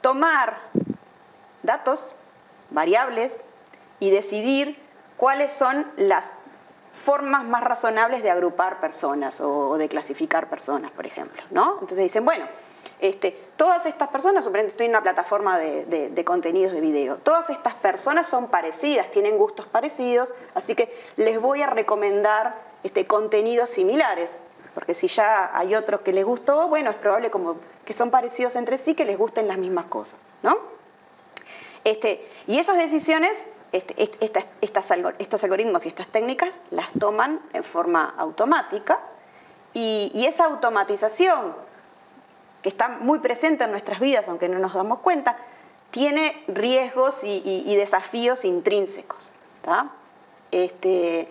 [0.00, 0.56] tomar
[1.64, 2.14] datos,
[2.70, 3.44] variables,
[3.98, 4.78] y decidir
[5.16, 6.32] cuáles son las
[7.04, 11.42] formas más razonables de agrupar personas o de clasificar personas, por ejemplo.
[11.50, 11.72] ¿no?
[11.80, 12.44] Entonces dicen, bueno,
[13.02, 18.28] este, todas estas personas, estoy en una plataforma de, contenidos de video, todas estas personas
[18.28, 24.38] son parecidas, tienen gustos parecidos, así que les voy a recomendar este, contenidos similares,
[24.72, 28.54] porque si ya hay otros que les gustó, bueno, es probable como que son parecidos
[28.54, 30.56] entre sí, que les gusten las mismas cosas, ¿no?
[31.82, 39.00] Este, y esas decisiones, estos algoritmos y estas técnicas las toman en forma automática
[39.74, 41.71] y esa automatización
[42.62, 45.36] que está muy presente en nuestras vidas, aunque no nos damos cuenta,
[45.90, 49.30] tiene riesgos y, desafíos intrínsecos.
[50.50, 51.28] Este,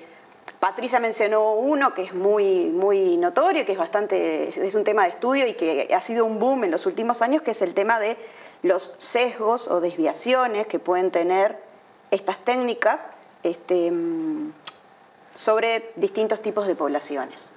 [0.60, 5.10] Patricia mencionó uno que es muy, muy notorio, que es, bastante, es un tema de
[5.10, 8.00] estudio y que ha sido un boom en los últimos años, que es el tema
[8.00, 8.18] de
[8.62, 11.58] los sesgos o desviaciones que pueden tener
[12.12, 13.08] estas técnicas
[13.42, 13.92] este,
[15.34, 17.54] sobre distintos tipos de poblaciones.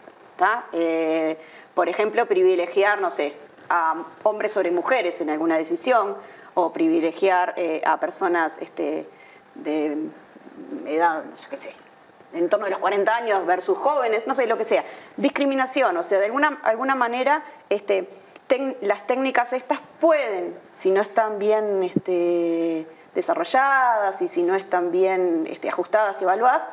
[0.72, 1.36] Eh,
[1.74, 3.34] por ejemplo, privilegiar, no sé,
[3.68, 6.16] a hombres sobre mujeres en alguna decisión
[6.54, 9.06] o privilegiar eh, a personas este,
[9.54, 9.96] de
[10.86, 11.74] edad, no sé qué sé,
[12.32, 14.84] en torno de los 40 años versus jóvenes, no sé, lo que sea.
[15.16, 18.08] Discriminación, o sea, de alguna, alguna manera este,
[18.80, 25.46] las técnicas estas pueden, si no están bien este, desarrolladas y si no están bien
[25.48, 26.64] este, ajustadas y evaluadas,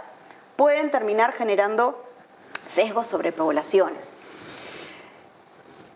[0.56, 2.04] pueden terminar generando
[2.68, 4.18] sesgos sobre poblaciones.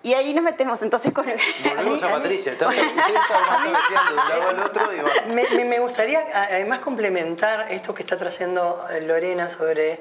[0.06, 1.40] Y ahí nos metemos entonces con el...
[1.64, 7.72] Volvemos a, Patricia, estamos, de un lado al otro y me, me, gustaría además complementar
[7.72, 9.98] esto que está trayendo eh, Lorena sobre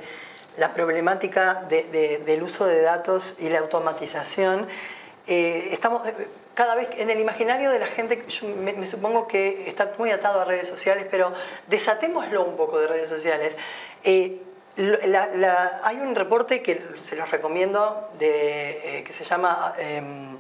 [0.59, 4.69] la problemática de, del uso de datos y la automatización.
[5.27, 9.67] Eh, estamos eh, cada vez en el imaginario de la gente, yo me, supongo que
[9.67, 11.33] está muy atado a redes sociales, pero
[11.69, 13.57] desatémoslo un poco de redes sociales.
[14.77, 20.37] La, hay un reporte que se los recomiendo de, eh, que se llama, em,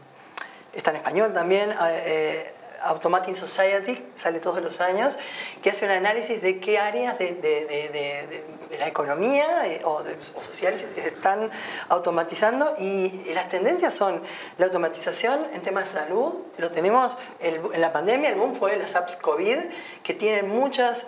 [0.72, 2.52] está en español también, eh,
[2.84, 5.18] Automating Society, sale todos los años,
[5.62, 10.02] que hace un análisis de qué áreas de, de, de la economía eh, o,
[10.40, 11.50] sociales se están
[11.88, 14.20] automatizando y las tendencias son
[14.58, 18.94] la automatización en temas de salud, lo tenemos en la pandemia, el boom fue las
[18.96, 19.58] apps COVID,
[20.02, 21.06] que tienen muchas...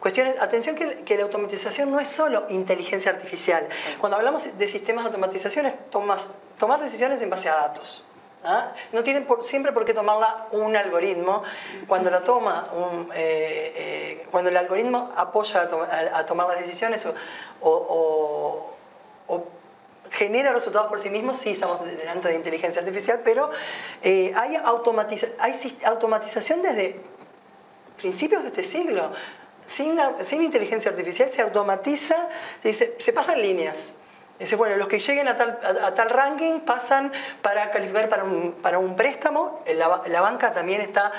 [0.00, 3.66] Cuestiones, atención que, la automatización no es solo inteligencia artificial.
[3.98, 8.04] Cuando hablamos de sistemas de automatización es tomar decisiones en base a datos.
[8.44, 8.72] ¿Ah?
[8.92, 11.42] No tienen siempre por qué tomarla un algoritmo.
[11.86, 12.64] Cuando la toma,
[13.14, 17.06] eh, eh, cuando el algoritmo apoya a, tomar las decisiones
[17.60, 18.74] o,
[20.10, 23.50] genera resultados por sí mismos, sí estamos delante de inteligencia artificial, pero
[24.02, 26.98] eh, hay, automatiza hay automatización desde
[27.98, 29.12] principios de este siglo.
[29.66, 29.98] Sin,
[30.42, 32.30] inteligencia artificial se automatiza,
[32.62, 33.92] se, se pasan líneas.
[34.38, 38.52] Dice, bueno, los que lleguen a tal, a, tal ranking pasan para calificar para un,
[38.62, 39.62] para un préstamo.
[39.76, 41.12] La, la, banca también está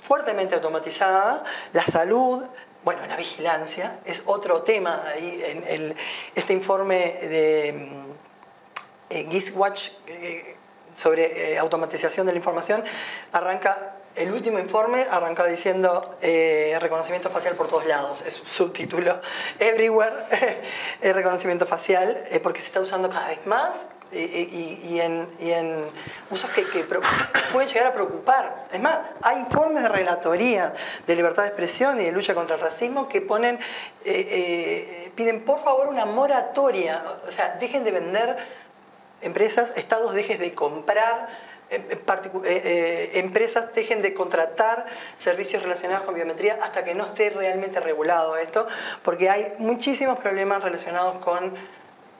[0.00, 1.42] fuertemente automatizada.
[1.72, 2.44] La salud,
[2.84, 5.02] bueno, la vigilancia es otro tema.
[5.06, 5.96] Ahí en el,
[6.34, 7.88] este informe de
[9.10, 10.56] eh, Watch eh,
[10.94, 12.84] sobre eh, automatización de la información
[13.32, 19.20] arranca el último informe arranca diciendo eh, reconocimiento facial por todos lados, es subtítulo,
[19.58, 20.14] everywhere,
[21.12, 25.88] reconocimiento facial, eh, porque se está usando cada vez más y, en,
[26.30, 26.62] usos que,
[27.52, 28.66] pueden llegar a preocupar.
[28.72, 30.72] Es más, hay informes de relatoría
[31.04, 33.58] de libertad de expresión y de lucha contra el racismo que ponen,
[34.04, 38.36] eh, piden por favor una moratoria, o sea, dejen de vender
[39.22, 41.28] empresas, estados dejen de comprar
[43.14, 48.66] empresas dejen de contratar servicios relacionados con biometría hasta que no esté realmente regulado esto,
[49.02, 51.54] porque hay muchísimos problemas relacionados con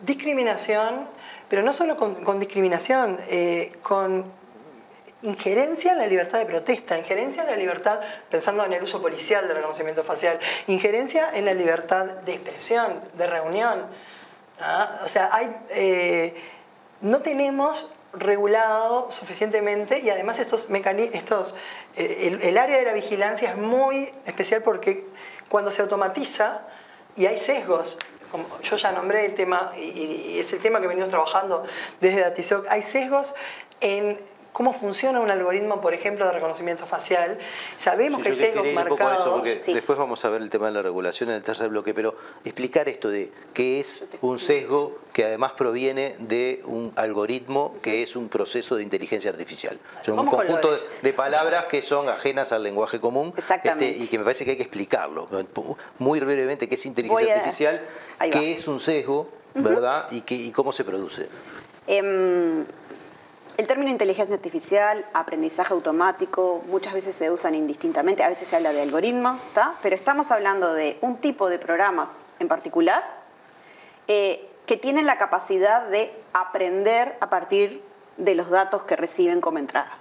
[0.02, 1.06] discriminación,
[1.48, 4.24] pero no solo con, discriminación, eh, con
[5.22, 9.46] injerencia en la libertad de protesta, injerencia en la libertad, pensando en el uso policial
[9.46, 13.86] del reconocimiento facial, injerencia en la libertad de expresión, de reunión.
[14.60, 15.00] ¿ah?
[15.04, 16.34] O sea, hay,
[17.00, 21.54] no tenemos regulado suficientemente y además estos estos,
[21.96, 25.06] eh, el, área de la vigilancia es muy especial porque
[25.48, 26.62] cuando se automatiza
[27.16, 27.98] y hay sesgos,
[28.30, 31.64] como yo ya nombré el tema y, es el tema que venimos trabajando
[32.00, 33.34] desde Datisoc, hay sesgos
[33.80, 34.20] en
[34.54, 37.36] cómo funciona un algoritmo, por ejemplo, de reconocimiento facial.
[37.76, 39.42] Sabemos que hay sesgos marcados.
[39.42, 42.14] Después vamos a ver el tema de la regulación en el tercer bloque, pero
[42.44, 48.14] explicar esto de qué es un sesgo que además proviene de un algoritmo que es
[48.14, 49.76] un proceso de inteligencia artificial.
[50.06, 50.70] Son un conjunto
[51.02, 51.12] de...
[51.12, 54.62] palabras que son ajenas al lenguaje común este, y que me parece que hay que
[54.62, 55.28] explicarlo.
[55.98, 57.82] Muy brevemente, qué es inteligencia artificial,
[58.30, 60.06] qué es un sesgo, ¿verdad?
[60.12, 61.28] Y, qué, y cómo se produce.
[61.88, 62.64] Em,
[63.56, 68.72] el término inteligencia artificial, aprendizaje automático, muchas veces se usan indistintamente, a veces se habla
[68.72, 69.40] de algoritmos,
[69.80, 73.04] pero estamos hablando de un tipo de programas en particular
[74.08, 77.80] eh, que tienen la capacidad de aprender a partir
[78.16, 79.92] de los datos que reciben como entrada.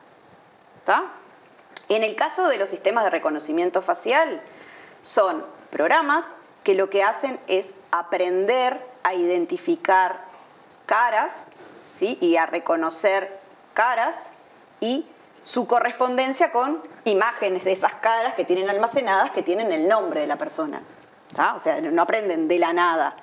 [1.89, 4.41] En el caso de los sistemas de reconocimiento facial,
[5.01, 6.25] son programas
[6.63, 10.21] que lo que hacen es aprender a identificar
[10.85, 11.33] caras
[11.99, 12.17] ¿sí?
[12.19, 13.42] y a reconocer
[13.73, 14.15] caras
[14.79, 15.05] y
[15.43, 20.27] su correspondencia con imágenes de esas caras que tienen almacenadas, que tienen el nombre de
[20.27, 20.81] la persona.
[21.55, 23.15] O sea, no aprenden de la nada.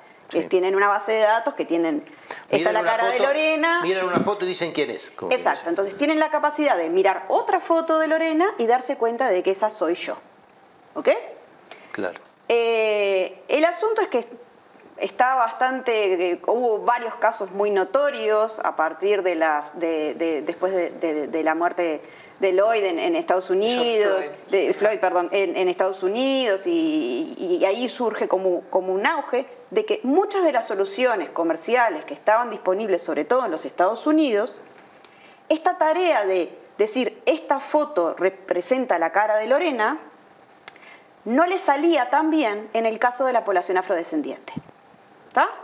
[0.49, 2.05] tienen una base de datos que tienen.
[2.49, 3.81] Esta la cara de Lorena.
[3.83, 5.13] Miran una foto y dicen quién es.
[5.31, 5.69] Exacto.
[5.69, 9.53] Entonces tienen la capacidad de mirar otra foto de Lorena y darse cuenta de que
[9.53, 10.17] esa soy yo.
[10.95, 11.09] ¿Ok?
[11.93, 12.21] Claro.
[12.49, 14.27] Eh, el asunto es que
[15.01, 21.43] está bastante, eh, hubo varios casos muy notorios a partir de las, de, después de,
[21.43, 22.01] la muerte
[22.39, 28.63] de Lloyd en, Estados Unidos, de Floyd, perdón, en, Estados Unidos y, ahí surge como,
[28.71, 33.45] como un auge de que muchas de las soluciones comerciales que estaban disponibles, sobre todo
[33.45, 34.59] en los Estados Unidos,
[35.49, 39.99] esta tarea de decir esta foto representa la cara de Lorena,
[41.25, 44.55] no le salía tan bien en el caso de la población afrodescendiente.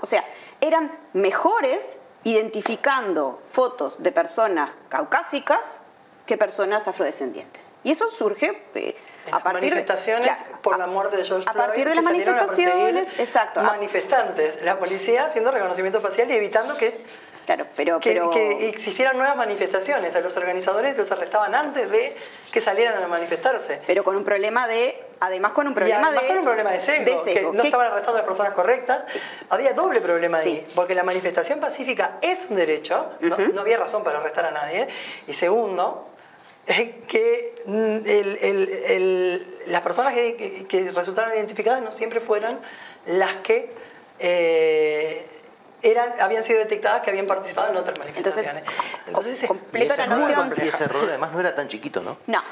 [0.00, 0.24] O sea,
[0.61, 5.81] eran mejores identificando fotos de personas caucásicas
[6.26, 7.72] que personas afrodescendientes.
[7.85, 8.96] Y eso surge eh,
[9.31, 11.57] a partir manifestaciones por la muerte de George Floyd.
[11.57, 13.62] A partir de las manifestaciones, exacto.
[13.62, 17.05] Manifestantes, la policía haciendo reconocimiento facial y evitando que
[17.46, 20.16] Claro, pero, que, que, existieran nuevas manifestaciones.
[20.16, 22.16] A los organizadores los arrestaban antes de
[22.52, 23.81] que salieran a manifestarse.
[23.87, 27.24] Pero con un problema de, además con un problema de, con un problema de sesgo,
[27.24, 29.05] que no estaban arrestando a las personas correctas.
[29.48, 34.18] Había doble problema ahí, porque la manifestación pacífica es un derecho, no, había razón para
[34.18, 34.88] arrestar a nadie.
[35.26, 36.09] Y segundo,
[36.66, 42.58] es que mm, las personas que, resultaron identificadas no siempre fueron
[43.06, 43.73] las que
[44.19, 45.27] eh,
[45.83, 48.64] eran, habían sido detectadas que habían participado en otras manifestaciones.
[49.06, 50.54] Entonces, entonces la noción...
[50.62, 52.17] Y ese error además no era tan chiquito, ¿no?
[52.27, 52.42] No.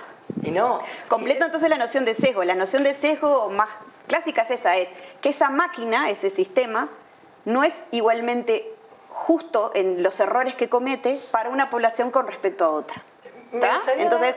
[0.43, 0.81] Y no.
[1.09, 2.45] Completo entonces la noción de sesgo.
[2.45, 3.69] La noción de sesgo más
[4.07, 4.89] clásica es esa, es
[5.21, 6.89] que esa máquina, ese sistema,
[7.45, 8.71] no es igualmente
[9.11, 13.03] justo en los errores que comete para una población con respecto a otra.
[13.97, 14.35] Entonces,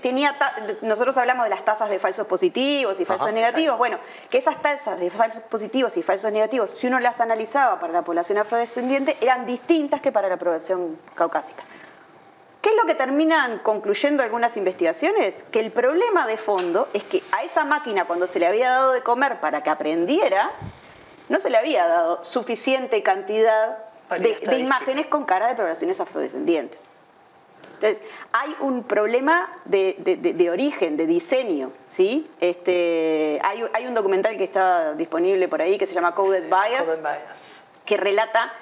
[0.00, 0.36] tenía
[0.82, 3.76] nosotros hablamos de las tasas de falsos positivos y falsos negativos.
[3.76, 3.98] Bueno,
[4.30, 8.02] que esas tasas de falsos positivos y falsos negativos, si uno las analizaba para la
[8.02, 11.64] población afrodescendiente, eran distintas que para la población caucásica.
[12.64, 15.34] ¿Qué es lo que terminan concluyendo algunas investigaciones?
[15.52, 18.92] Que el problema de fondo es que a esa máquina, cuando se le había dado
[18.92, 20.50] de comer para que aprendiera,
[21.28, 23.76] no se le había dado suficiente cantidad
[24.18, 26.80] de, imágenes con cara de poblaciones afrodescendientes.
[27.74, 28.02] Entonces,
[28.32, 32.30] hay un problema de, origen, de diseño, ¿sí?
[32.40, 37.98] Este, hay, un documental que está disponible por ahí que se llama Coded Bias, que
[37.98, 38.54] relata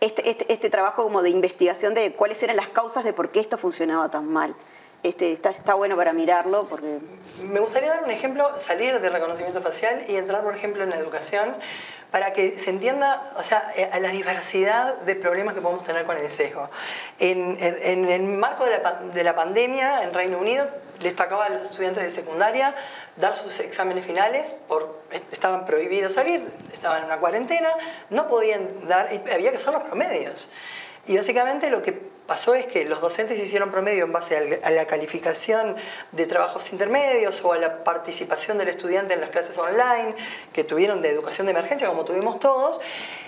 [0.00, 3.40] este, este, este, trabajo como de investigación de cuáles eran las causas de por qué
[3.40, 4.54] esto funcionaba tan mal.
[5.02, 6.98] Este, está, está bueno para mirarlo porque...
[7.42, 10.96] Me gustaría dar un ejemplo, salir del reconocimiento facial y entrar, por ejemplo, en la
[10.96, 11.56] educación
[12.10, 16.04] para que se entienda, o sea, eh, a la diversidad de problemas que podemos tener
[16.04, 16.68] con el sesgo.
[17.18, 20.66] En, el marco de la, de la pandemia en Reino Unido
[21.00, 22.74] les tocaba a los estudiantes de secundaria
[23.16, 27.68] dar sus exámenes finales, por, estaban prohibidos salir, estaban en una cuarentena,
[28.10, 30.50] no podían dar, había que hacer los promedios.
[31.06, 34.86] Y básicamente lo que pasó es que los docentes hicieron promedio en base a la
[34.86, 35.74] calificación
[36.12, 40.14] de trabajos intermedios o a la participación del estudiante en las clases online
[40.52, 42.80] que tuvieron de educación de emergencia, como tuvimos todos,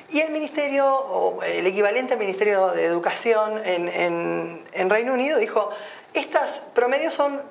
[0.08, 5.70] y el ministerio, o el equivalente al Ministerio de Educación en, en Reino Unido, dijo,
[6.14, 7.42] estos promedios son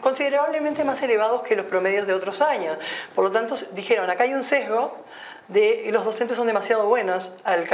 [0.00, 2.78] considerablemente más elevados que los promedios de otros años.
[3.16, 5.02] Por lo tanto, dijeron, acá hay un sesgo
[5.48, 7.68] de los docentes son demasiado buenos al,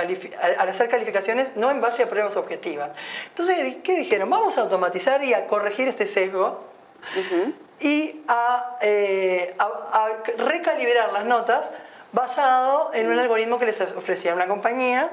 [0.59, 2.91] hacer calificaciones no en base a pruebas objetivas.
[3.29, 4.29] Entonces, ¿qué dijeron?
[4.31, 6.65] Vamos a automatizar y a corregir este sesgo
[7.81, 8.23] y
[8.83, 11.71] eh, a, recalibrar las notas
[12.13, 15.11] basado en un algoritmo que les ofrecía una compañía.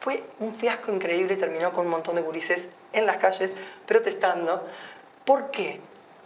[0.00, 3.52] Fue un fiasco increíble y terminó con un montón de gurises en las calles
[3.86, 4.66] protestando.
[5.24, 5.80] ¿Por qué?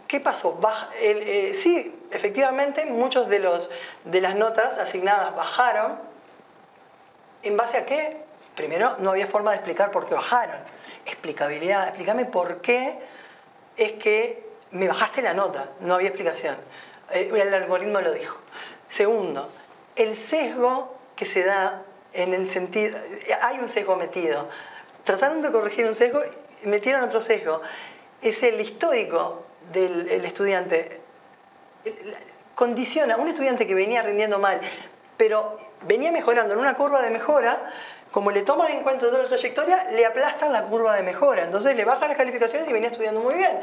[0.07, 0.59] ¿Qué pasó?
[0.99, 3.39] Eh, sí, efectivamente, muchos de,
[4.03, 5.99] de las notas asignadas bajaron.
[7.43, 8.17] ¿En base a qué?
[8.55, 10.57] Primero, no había forma de explicar por qué bajaron.
[11.05, 12.99] Explicabilidad, explícame por qué
[13.77, 15.71] es que me bajaste la nota.
[15.79, 16.55] No había explicación.
[17.11, 18.37] Eh, el algoritmo lo dijo.
[18.87, 19.51] Segundo,
[19.95, 21.81] el sesgo que se da
[22.13, 22.97] en el sentido...
[23.41, 24.47] Hay un sesgo metido.
[25.03, 26.21] Trataron de corregir un sesgo,
[26.63, 27.61] metieron otro sesgo.
[28.21, 31.01] Es el histórico del estudiante
[32.55, 34.59] condiciona, un estudiante que venía rindiendo mal,
[35.17, 37.69] pero venía mejorando en una curva de mejora,
[38.11, 41.43] como le toman en cuenta toda la trayectoria, le aplastan la curva de mejora.
[41.43, 43.59] Entonces le bajan las calificaciones y venía estudiando muy bien.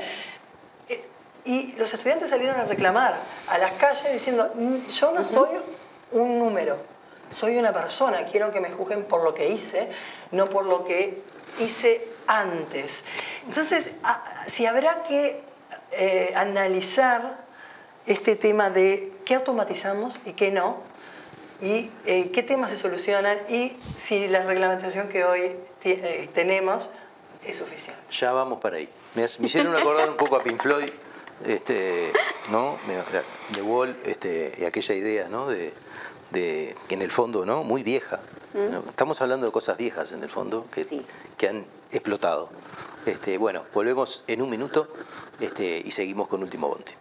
[1.44, 3.16] Y los estudiantes salieron a reclamar
[3.48, 5.48] a las calles diciendo, mm, yo no soy
[6.12, 6.76] un número,
[7.30, 9.90] soy una persona, quiero que me juzguen por lo que hice,
[10.30, 11.22] no por lo que
[11.58, 13.02] hice antes.
[13.46, 13.90] Entonces,
[14.46, 15.42] si habrá que
[15.92, 17.36] eh, analizar
[18.06, 20.78] este tema de qué automatizamos y qué no,
[21.60, 25.52] y eh, qué temas se solucionan y si la reglamentación que hoy
[25.84, 26.90] eh, tenemos
[27.44, 28.00] es suficiente.
[28.10, 28.88] Ya vamos para ahí.
[29.14, 30.90] Me, hicieron acordar un poco a Pink Floyd,
[31.44, 32.12] este,
[32.50, 32.78] ¿no?
[33.50, 35.46] de Wall, este, y aquella idea, ¿no?
[35.48, 35.72] De,
[36.30, 37.62] de, que en el fondo, ¿no?
[37.62, 38.20] Muy vieja.
[38.54, 38.88] Mm.
[38.88, 41.04] Estamos hablando de cosas viejas en el fondo que,
[41.36, 42.50] que han explotado.
[43.04, 44.88] Este, bueno, volvemos en un minuto
[45.40, 46.96] este, y seguimos con Último Bonte.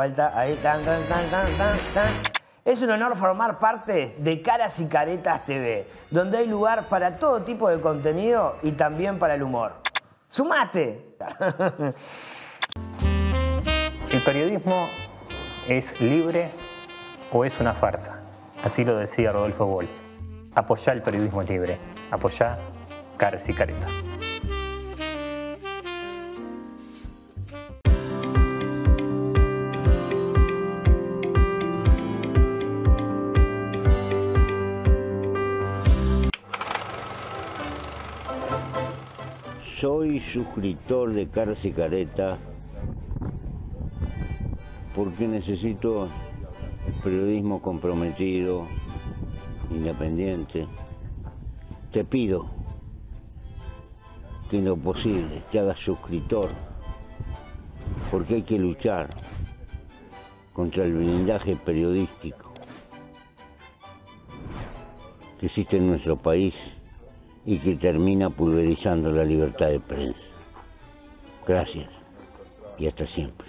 [0.00, 1.48] Ahí, tan, tan, tan, tan,
[1.94, 2.08] tan,
[2.64, 7.42] Es un honor formar parte de Caras y Caretas TV, donde hay lugar para todo
[7.42, 9.72] tipo de contenido y también para el humor.
[10.26, 11.16] ¡Sumate!
[14.10, 14.88] El periodismo
[15.68, 16.50] es libre
[17.32, 18.20] o es una farsa.
[18.62, 20.00] Así lo decía Rodolfo Walsh.
[20.54, 21.78] Apoyá el periodismo libre.
[22.10, 22.58] Apoyá
[23.16, 23.90] Caras y Caretas.
[39.82, 42.38] Soy suscriptor de Caras y Careta
[44.94, 46.08] porque necesito
[47.02, 48.68] periodismo comprometido,
[49.72, 50.68] independiente.
[51.90, 52.46] Te pido
[54.48, 56.48] que en lo posible te hagas suscriptor
[58.08, 59.10] porque hay que luchar
[60.52, 62.52] contra el blindaje periodístico
[65.40, 66.80] que existe en nuestro país
[67.44, 70.28] y que termina pulverizando la libertad de prensa.
[71.46, 71.88] Gracias
[72.78, 73.48] y hasta siempre.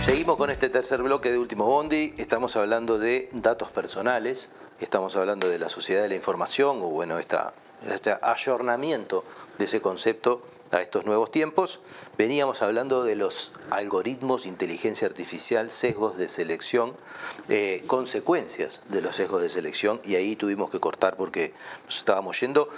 [0.00, 2.12] Seguimos con este tercer bloque de Último Bondi.
[2.18, 4.48] Estamos hablando de datos personales,
[4.80, 7.54] estamos hablando de la sociedad de la información, o bueno, esta,
[7.88, 9.24] este ayornamiento
[9.58, 11.80] de ese concepto a estos nuevos tiempos.
[12.18, 16.94] Veníamos hablando de los algoritmos, inteligencia artificial, sesgos de selección,
[17.48, 21.52] eh, consecuencias de los sesgos de selección, y ahí tuvimos que cortar porque
[21.84, 22.68] nos estábamos yendo.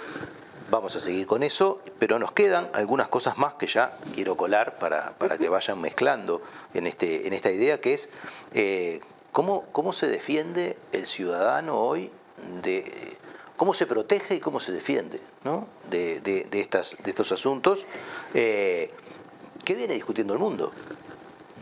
[0.69, 4.77] Vamos a seguir con eso, pero nos quedan algunas cosas más que ya quiero colar
[4.79, 6.41] para, para que vayan mezclando
[6.73, 8.09] en, este, en esta idea, que es
[8.53, 8.99] eh,
[9.31, 12.11] cómo, cómo se defiende el ciudadano hoy
[12.63, 13.15] de
[13.57, 15.67] cómo se protege y cómo se defiende ¿no?
[15.89, 17.85] de, de, estas, de estos asuntos
[18.33, 18.91] eh,
[19.63, 20.71] que viene discutiendo el mundo.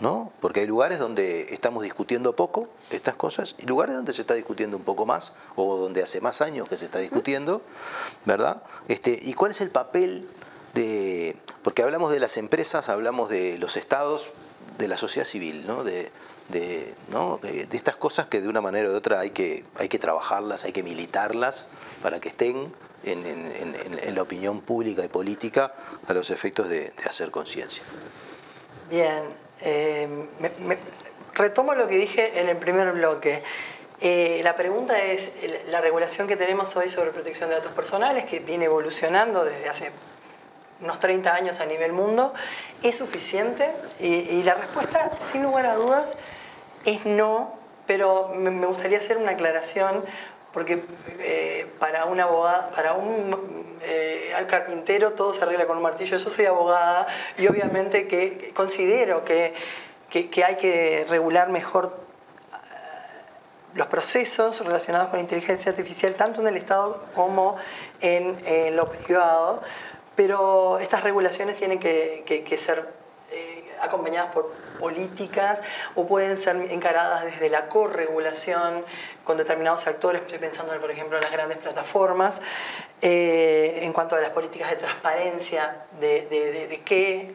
[0.02, 0.34] ¿no?
[0.42, 4.76] Porque hay lugares donde estamos discutiendo poco estas cosas y lugares donde se está discutiendo
[4.76, 7.62] un poco más o donde hace más años que se está discutiendo,
[8.26, 8.64] ¿verdad?
[8.90, 10.28] Este, ¿Y cuál es el papel
[10.74, 11.38] de...?
[11.64, 14.32] Porque hablamos de las empresas, hablamos de los estados,
[14.78, 15.86] de la sociedad civil, ¿no?
[15.86, 16.12] De,
[16.50, 17.38] de, ¿no?
[17.42, 20.64] de, estas cosas que de una manera u de otra hay que, hay que trabajarlas,
[20.64, 21.66] hay que militarlas
[22.02, 22.72] para que estén
[23.04, 25.74] en, la opinión pública y política
[26.08, 27.84] a los efectos de, hacer conciencia.
[28.90, 29.24] Bien,
[29.62, 30.08] eh,
[31.34, 33.44] retomo lo que dije en el primer bloque.
[34.02, 35.32] Eh, la pregunta es,
[35.68, 39.92] la regulación que tenemos hoy sobre protección de datos personales, que viene evolucionando desde hace
[40.82, 42.34] unos 30 años a nivel mundo,
[42.82, 43.72] ¿es suficiente?
[44.00, 46.16] Y la respuesta, sin lugar a dudas,
[46.86, 47.54] es no,
[47.88, 50.04] pero me, gustaría hacer una aclaración
[50.54, 50.84] porque
[51.20, 56.18] eh, para un abogado, para un eh, carpintero todo se arregla con un martillo.
[56.18, 57.08] Yo soy abogada
[57.38, 59.54] y obviamente que considero que,
[60.10, 61.98] que, hay que regular mejor
[62.54, 62.58] eh,
[63.74, 67.58] los procesos relacionados con inteligencia artificial, tanto en el Estado como
[68.00, 69.64] en, lo privado,
[70.16, 73.03] pero estas regulaciones tienen que, que, ser
[73.84, 75.62] acompañadas por políticas
[75.96, 78.84] o pueden ser encaradas desde la corregulación
[79.24, 82.42] con determinados actores, estoy pensando por ejemplo en las grandes plataformas,
[83.02, 87.34] eh, en cuanto a las políticas de transparencia, de, de, de, de qué,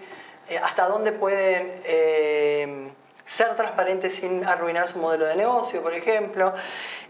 [0.49, 2.91] eh, hasta dónde pueden eh,
[3.25, 6.55] ser transparentes sin arruinar su modelo de negocio, por ejemplo.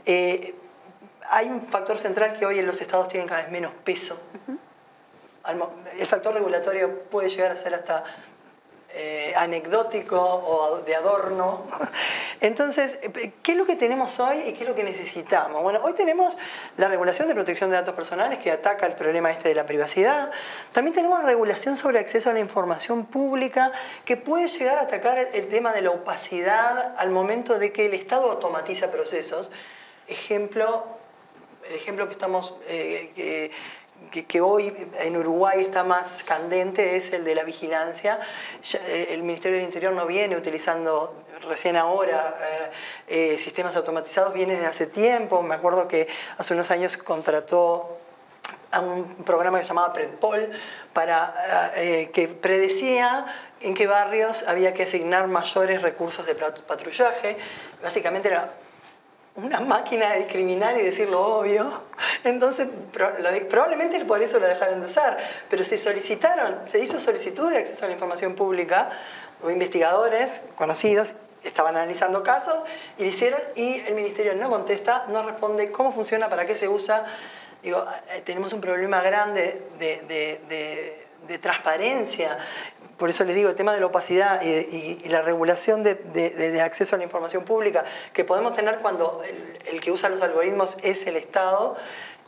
[0.04, 0.54] Eh,
[1.30, 4.20] hay un factor central que hoy en los estados tienen cada vez menos peso.
[4.48, 4.58] Uh -huh.
[5.98, 8.04] El factor regulatorio puede llegar a ser hasta
[9.00, 11.62] eh, anecdótico o de adorno.
[12.40, 12.98] Entonces,
[13.44, 15.62] ¿qué es lo que tenemos hoy y qué es lo que necesitamos?
[15.62, 16.36] Bueno, hoy tenemos
[16.76, 20.32] la regulación de protección de datos personales que ataca el problema este de la privacidad.
[20.72, 23.70] También tenemos la regulación sobre acceso a la información pública
[24.04, 27.94] que puede llegar a atacar el, tema de la opacidad al momento de que el
[27.94, 29.52] Estado automatiza procesos.
[30.08, 30.84] Ejemplo,
[31.68, 32.56] el ejemplo que estamos...
[32.66, 33.52] Eh,
[34.10, 38.18] que, que, hoy en Uruguay está más candente es el de la vigilancia.
[38.86, 42.36] Eh, el Ministerio del Interior no viene utilizando recién ahora
[43.08, 45.42] eh, eh, sistemas automatizados, viene desde hace tiempo.
[45.42, 47.98] Me acuerdo que hace unos años contrató
[48.70, 50.50] a un programa que se llamaba Predpol
[50.92, 53.26] para, eh, que predecía
[53.60, 57.36] en qué barrios había que asignar mayores recursos de patrullaje.
[57.82, 58.50] Básicamente era
[59.38, 61.70] una máquina de discriminar y decir lo obvio.
[62.24, 62.68] Entonces,
[63.48, 65.16] probablemente por eso lo dejaron de usar.
[65.48, 68.90] Pero se solicitaron, se hizo solicitud de acceso a la información pública,
[69.42, 71.14] o investigadores conocidos
[71.44, 72.64] estaban analizando casos
[72.98, 76.66] y lo hicieron y el ministerio no contesta, no responde cómo funciona, para qué se
[76.66, 77.06] usa.
[77.62, 82.36] Digo, eh, tenemos un problema grande de, de, de, de transparencia
[82.98, 86.98] por eso les digo, el tema de la opacidad y, la regulación de, acceso a
[86.98, 89.22] la información pública que podemos tener cuando
[89.66, 91.76] el, que usa los algoritmos es el Estado,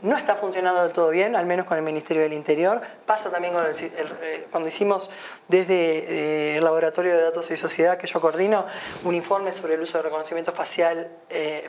[0.03, 2.81] no está funcionando del todo bien, al menos con el Ministerio del Interior.
[3.05, 5.11] Pasa también el, cuando hicimos
[5.49, 8.65] desde eh, el Laboratorio de Datos y Sociedad que yo coordino
[9.05, 11.11] un informe sobre el uso de reconocimiento facial.
[11.29, 11.69] Eh,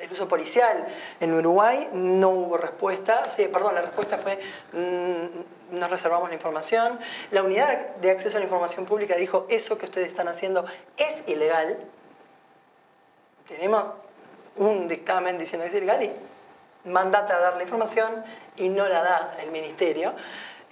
[0.00, 0.86] el uso policial
[1.20, 4.38] en Uruguay, no hubo respuesta, sí, perdón, la respuesta fue
[4.72, 5.26] mmm,
[5.70, 6.98] nos reservamos la información.
[7.30, 11.22] La unidad de acceso a la información pública dijo eso que ustedes están haciendo es
[11.26, 11.78] ilegal.
[13.46, 13.84] Tenemos
[14.56, 16.12] un dictamen diciendo que es ilegal y
[16.88, 18.24] mandata a dar la información
[18.56, 20.14] y no la da el ministerio,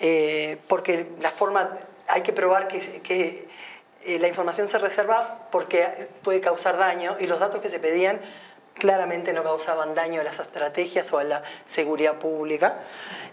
[0.00, 3.48] eh, porque la forma, hay que probar que, que
[4.04, 8.20] eh, la información se reserva porque puede causar daño y los datos que se pedían
[8.74, 12.74] claramente no causaban daño a las estrategias o a la seguridad pública.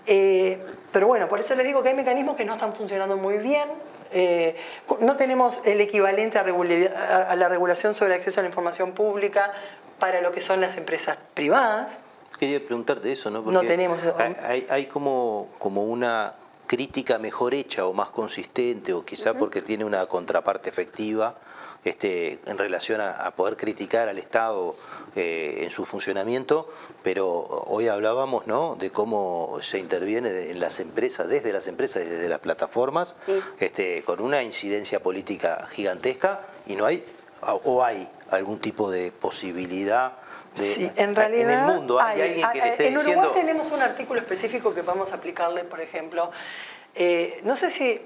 [0.05, 0.59] Eh,
[0.91, 3.67] pero bueno, por eso les digo que hay mecanismos que no están funcionando muy bien.
[4.13, 4.55] Eh,
[4.99, 9.51] no tenemos el equivalente a, la regulación sobre el acceso a la información pública
[9.99, 11.99] para lo que son las empresas privadas.
[12.37, 13.43] Quería preguntarte eso, ¿no?
[13.43, 16.33] Porque no tenemos Hay, hay como, como una
[16.67, 21.35] crítica mejor hecha o más consistente, o quizá porque tiene una contraparte efectiva
[21.83, 24.75] este, en relación a, poder criticar al Estado
[25.15, 26.69] eh, en su funcionamiento,
[27.03, 27.25] pero
[27.67, 28.75] hoy hablábamos ¿no?
[28.75, 33.15] de cómo se interviene en las empresas, desde las empresas y desde las plataformas,
[33.59, 37.03] este, con una incidencia política gigantesca y no hay,
[37.41, 40.13] o hay algún tipo de posibilidad
[40.55, 43.81] de, sí, en realidad el mundo hay, alguien que le esté en Uruguay tenemos un
[43.81, 46.29] artículo específico que vamos a aplicarle, por ejemplo,
[46.93, 48.01] eh, no sé si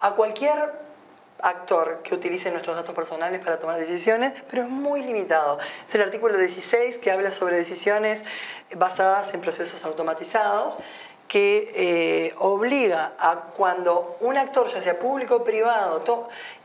[0.00, 0.72] a cualquier
[1.44, 5.58] actor que utilice nuestros datos personales para tomar decisiones, pero es muy limitado.
[5.86, 8.24] Es el artículo 16 que habla sobre decisiones
[8.74, 10.78] basadas en procesos automatizados
[11.28, 16.02] que eh, obliga a cuando un actor, ya sea público o privado,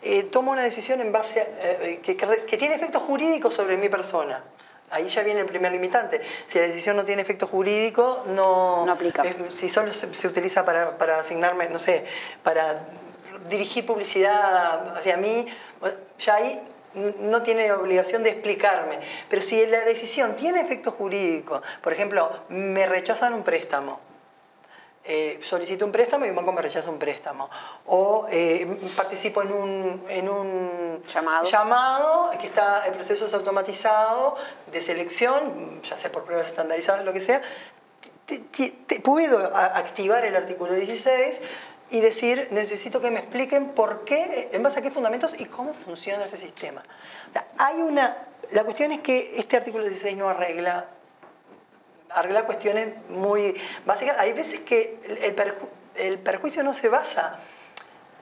[0.02, 4.44] eh, toma una decisión en base eh, que, que, tiene efectos jurídicos sobre mi persona.
[4.92, 6.22] Ahí ya viene el primer limitante.
[6.46, 9.24] Si la decisión no tiene efecto jurídico, no, no aplica.
[9.50, 12.06] si solo se, se utiliza para, para, asignarme, no sé,
[12.44, 12.82] para
[13.50, 15.46] dirigir publicidad hacia mí,
[16.20, 16.62] ya ahí
[16.94, 19.00] no tiene obligación de explicarme.
[19.30, 24.00] Pero si la decisión tiene efecto jurídico, por ejemplo, me rechazan un préstamo,
[25.12, 27.50] eh, solicito un préstamo y un banco me rechaza un préstamo.
[27.88, 31.46] O eh, participo en un, en un llamado.
[31.46, 34.40] llamado que está en procesos automatizados
[34.72, 37.42] de selección, ya sea por pruebas estandarizadas, lo que sea.
[39.04, 41.42] puedo activar el artículo 16
[41.92, 45.74] y decir, necesito que me expliquen por qué, en base a qué fundamentos y cómo
[45.74, 46.84] funciona este sistema.
[47.58, 48.18] hay una,
[48.52, 50.86] la cuestión es que este artículo 16 no arregla,
[52.10, 54.18] arregla cuestiones muy básicas.
[54.20, 55.00] Hay veces que
[55.96, 57.40] el, perjuicio no se basa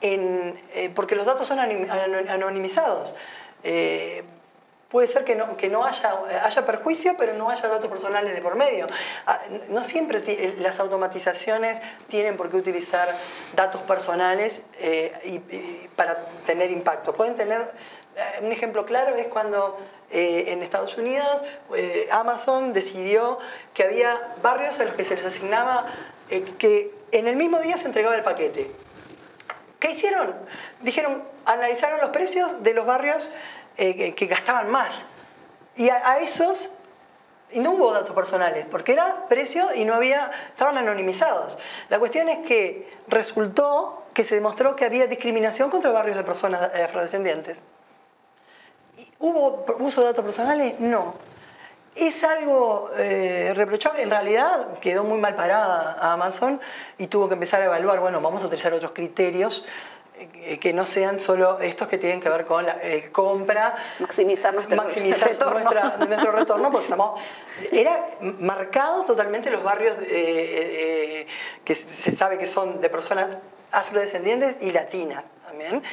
[0.02, 3.16] en, eh, porque los datos son anonimizados.
[3.64, 4.24] Eh,
[4.90, 6.14] Puede ser que no, que no haya,
[6.44, 8.88] haya perjuicio, pero no haya datos personales de por medio.
[9.26, 13.10] Ah, no siempre eh, las automatizaciones tienen por qué utilizar
[13.54, 16.16] datos personales eh, para
[16.46, 17.12] tener impacto.
[17.12, 17.70] Pueden tener,
[18.16, 19.78] eh, un ejemplo claro es cuando
[20.10, 21.44] en Estados Unidos
[22.12, 23.40] Amazon decidió
[23.74, 25.86] que había barrios a los que se les asignaba
[26.58, 28.72] que en el mismo día se entregaba el paquete.
[29.80, 30.34] ¿Qué hicieron?
[30.80, 33.32] Dijeron, analizaron los precios de los barrios
[33.78, 35.06] eh, que gastaban más.
[35.78, 36.74] Y a, esos
[37.54, 41.58] no hubo datos personales, porque era precio y no había, estaban anonimizados.
[41.90, 46.72] La cuestión es que resultó que se demostró que había discriminación contra barrios de personas
[46.74, 47.62] eh, afrodescendientes.
[49.20, 50.80] ¿Hubo uso de datos personales?
[50.80, 51.14] No.
[51.96, 54.02] ¿Es algo eh, reprochable?
[54.02, 56.60] En realidad quedó muy mal parada a Amazon
[56.98, 59.66] y tuvo que empezar a evaluar, bueno, vamos a utilizar otros criterios
[60.60, 63.76] que no sean solo estos que tienen que ver con la eh, compra.
[64.00, 66.08] Maximizar nuestro maximizar retorno.
[66.08, 67.20] nuestro retorno, porque estamos.
[67.72, 68.08] Era
[68.40, 71.28] marcado totalmente los barrios eh,
[71.64, 73.28] que se sabe que son de personas
[73.72, 75.84] afrodescendientes y latinas también.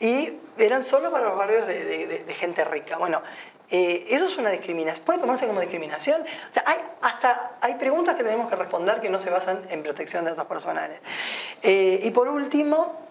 [0.00, 2.96] Y eran solo para los barrios de, gente rica.
[2.98, 3.20] Bueno,
[3.68, 5.04] eso es una discriminación.
[5.04, 6.22] ¿Puede tomarse como discriminación?
[6.22, 9.82] O sea, hay, hasta hay preguntas que tenemos que responder que no se basan en
[9.82, 11.00] protección de datos personales.
[11.62, 13.07] y por último,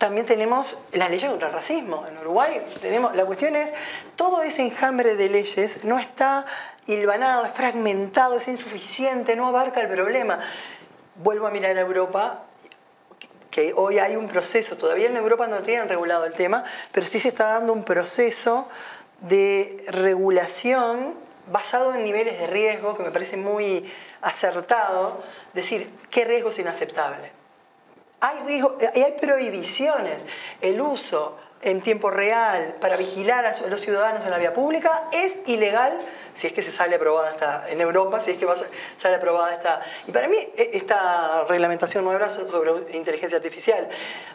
[0.00, 2.06] también tenemos las leyes contra el racismo.
[2.06, 3.70] En Uruguay tenemos, la cuestión es,
[4.16, 6.46] todo ese enjambre de leyes no está
[6.86, 10.40] hilvanado, es fragmentado, es insuficiente, no abarca el problema.
[11.16, 12.44] Vuelvo a mirar a Europa,
[13.50, 17.20] que hoy hay un proceso, todavía en Europa no tienen regulado el tema, pero sí
[17.20, 18.68] se está dando un proceso
[19.20, 21.12] de regulación
[21.52, 23.92] basado en niveles de riesgo que me parece muy
[24.22, 25.22] acertado,
[25.52, 27.39] decir qué riesgo es inaceptable
[28.20, 28.62] hay,
[28.94, 30.26] hay prohibiciones.
[30.60, 35.36] El uso en tiempo real para vigilar a los ciudadanos en la vía pública es
[35.46, 35.98] ilegal
[36.32, 38.46] si es que se sale aprobada esta, en Europa, si es que
[38.98, 39.80] sale aprobada esta...
[40.06, 43.88] Y para mí e, esta reglamentación nueva sobre inteligencia artificial.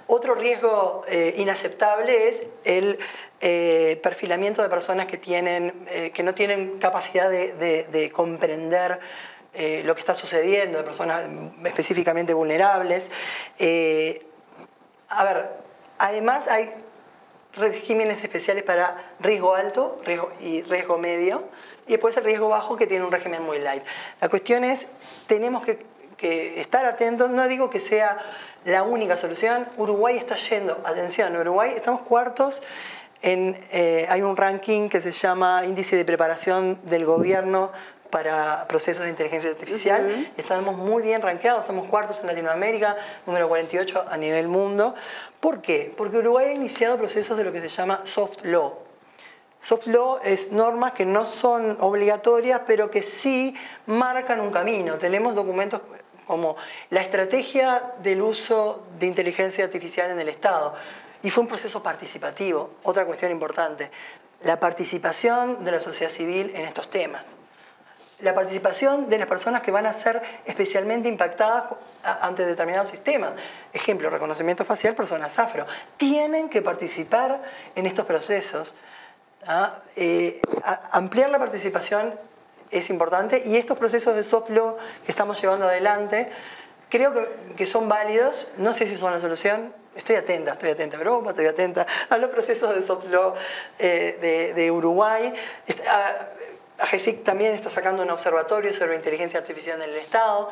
[0.08, 3.00] Otro riesgo eh, inaceptable es el
[3.42, 9.00] eh, perfilamiento de personas que, tienen, eh, que no tienen capacidad de comprender
[9.56, 11.24] eh, lo que está sucediendo de personas
[11.66, 13.12] específicamente vulnerables.
[13.58, 14.26] Eh,
[15.10, 15.50] a ver,
[15.98, 16.72] además hay
[17.54, 21.44] regímenes especiales para riesgo alto riesgo y riesgo medio,
[21.88, 23.84] y después el riesgo bajo que tiene un régimen muy light.
[24.20, 24.88] La cuestión es,
[25.28, 25.86] tenemos que,
[26.18, 28.18] que estar atentos, no digo que sea
[28.66, 32.62] la única solución, Uruguay está yendo, atención, Uruguay estamos cuartos
[33.22, 37.72] en, eh, hay un ranking que se llama Índice de Preparación del Gobierno
[38.16, 40.32] para procesos de inteligencia artificial.
[40.38, 42.96] Estamos muy bien rankeados, estamos cuartos en Latinoamérica,
[43.26, 44.96] número 48 a nivel mundo.
[45.42, 45.94] ¿Por qué?
[45.98, 48.74] Porque Uruguay ha iniciado procesos de lo que se llama soft law.
[49.60, 53.54] Soft law es normas que no son obligatorias, pero que sí
[53.86, 54.94] marcan un camino.
[54.94, 55.82] Tenemos documentos
[56.26, 56.56] como
[56.92, 60.74] la estrategia del uso de inteligencia artificial en el Estado.
[61.22, 63.92] Y fue un proceso participativo, otra cuestión importante,
[64.44, 67.36] la participación de la sociedad civil en estos temas.
[68.20, 71.66] La participación de las personas que van a ser especialmente impactadas
[72.04, 73.34] ante determinados sistemas.
[73.74, 75.66] Ejemplo, reconocimiento facial, personas afro.
[75.98, 77.42] Tienen que participar
[77.76, 78.76] en estos procesos.
[79.46, 79.80] ¿ah?
[79.96, 80.42] Eh,
[80.92, 82.14] ampliar la participación
[82.72, 86.30] es importante y estos procesos de soft law que estamos llevando adelante
[86.90, 87.14] creo
[87.56, 91.32] que, son válidos, no sé si son la solución, estoy atenta, estoy atenta a Europa,
[91.32, 93.34] estoy atenta a los procesos de soft law
[93.80, 95.34] eh, de, Uruguay.
[96.80, 100.50] AGESIC también está sacando un observatorio sobre inteligencia artificial en el Estado.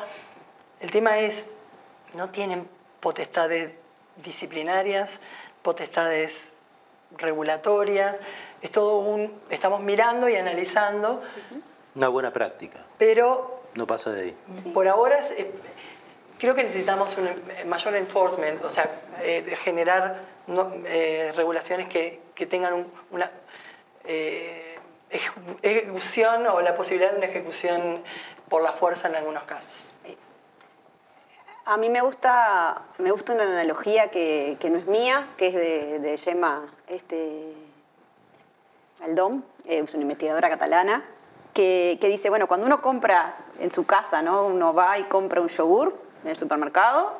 [0.80, 1.44] El tema es,
[2.14, 2.68] no tienen
[3.00, 3.72] potestades
[4.16, 5.20] disciplinarias,
[5.62, 6.48] potestades
[7.16, 8.18] regulatorias,
[8.62, 11.22] es todo un, estamos mirando y analizando
[11.94, 12.84] una buena práctica.
[12.98, 13.62] Pero...
[13.74, 14.36] No pasa de ahí.
[14.72, 15.50] Por ahora eh,
[16.38, 17.28] creo que necesitamos un
[17.68, 18.90] mayor enforcement, o sea,
[19.22, 20.20] eh, generar
[20.86, 23.30] eh, regulaciones que, tengan una
[25.62, 28.02] ejecución o la posibilidad de una ejecución
[28.48, 29.94] por la fuerza en algunos casos.
[31.66, 35.98] A mí me gusta, me gusta una analogía que, no es mía, que es de,
[35.98, 37.54] de Gemma este,
[39.02, 41.04] Aldom, es una investigadora catalana,
[41.54, 44.46] que, dice, bueno, cuando uno compra en su casa, ¿no?
[44.46, 47.16] Uno va y compra un yogur en el supermercado,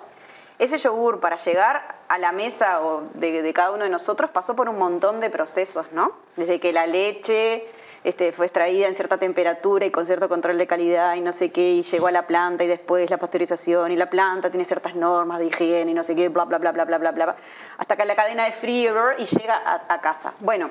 [0.59, 2.81] ese yogur para llegar a la mesa
[3.15, 6.13] de, cada uno de nosotros pasó por un montón de procesos, ¿no?
[6.37, 7.67] Desde que la leche
[8.05, 11.51] este, fue extraída en cierta temperatura y con cierto control de calidad y no sé
[11.51, 14.95] qué, y llegó a la planta y después la pasteurización y la planta tiene ciertas
[14.95, 17.37] normas de higiene y no sé qué, bla, bla, bla, bla, bla, bla, bla,
[17.79, 20.35] hasta que la cadena de frío y llega a, casa.
[20.41, 20.69] Bueno,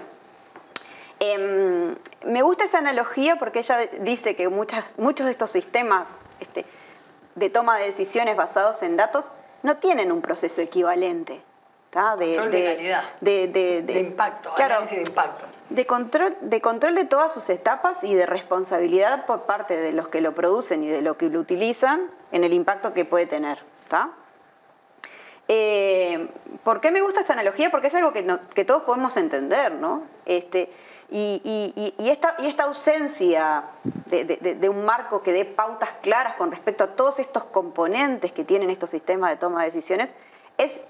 [1.25, 6.09] Em, me gusta esa analogía porque ella dice que muchas, muchos de estos sistemas
[6.41, 6.65] este,
[7.35, 9.31] de toma de decisiones basados en datos
[9.61, 11.41] no tienen un proceso equivalente.
[11.93, 13.03] De, control de, calidad.
[13.21, 15.45] De, impacto, análisis de impacto.
[15.69, 20.07] De control, de control de todas sus etapas y de responsabilidad por parte de los
[20.07, 23.59] que lo producen y de los que lo utilizan en el impacto que puede tener.
[25.47, 26.29] Eh,
[26.63, 27.69] ¿Por qué me gusta esta analogía?
[27.69, 30.03] Porque es algo que, que todos podemos entender, ¿no?
[30.25, 30.71] Este,
[31.15, 37.43] y, esta, ausencia de, un marco que dé pautas claras con respecto a todos estos
[37.45, 40.09] componentes que tienen estos sistemas de toma de decisiones
[40.57, 40.81] es,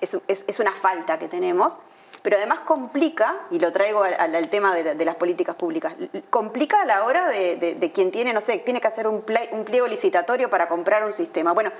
[0.00, 1.78] es, una falta que tenemos,
[2.22, 5.94] pero además complica, y lo traigo al, tema de, las políticas públicas,
[6.30, 10.50] complica a la hora de, quien tiene, no sé, tiene que hacer un, pliego licitatorio
[10.50, 11.52] para comprar un sistema.
[11.52, 11.70] Bueno,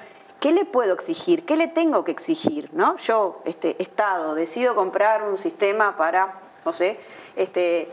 [0.41, 1.45] ¿qué le puedo exigir?
[1.45, 2.71] ¿Qué le tengo que exigir?
[2.73, 2.97] ¿no?
[2.99, 6.99] Yo, este, Estado, decido comprar un sistema para, no sé,
[7.37, 7.89] este,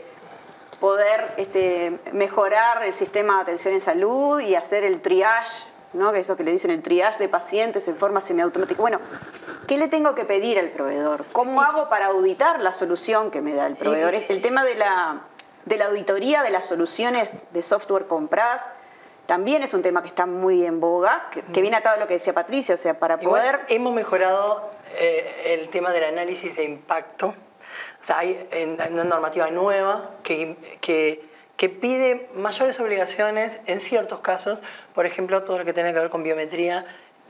[0.80, 5.66] poder este, mejorar el sistema de atención en salud y hacer el triage,
[5.96, 6.12] ¿no?
[6.12, 8.80] que es eso que le dicen el triage de pacientes en forma semiautomática.
[8.80, 9.00] Bueno,
[9.66, 11.24] ¿qué le tengo que pedir al proveedor?
[11.32, 14.14] ¿Cómo hago para auditar la solución que me da el proveedor?
[14.14, 15.22] El tema de la,
[15.64, 18.64] de la auditoría de las soluciones de software compradas
[19.26, 22.14] también es un tema que está muy en boga, que, viene atado a lo que
[22.14, 23.62] decía Patricia, o sea, para poder...
[23.68, 24.70] hemos mejorado
[25.00, 27.34] eh, el tema del análisis de impacto
[28.00, 28.48] o sea, hay
[28.90, 31.25] una normativa nueva que, que,
[31.56, 34.62] pide mayores obligaciones en ciertos casos.
[34.94, 36.84] Por ejemplo, todo lo que tiene que ver con biometría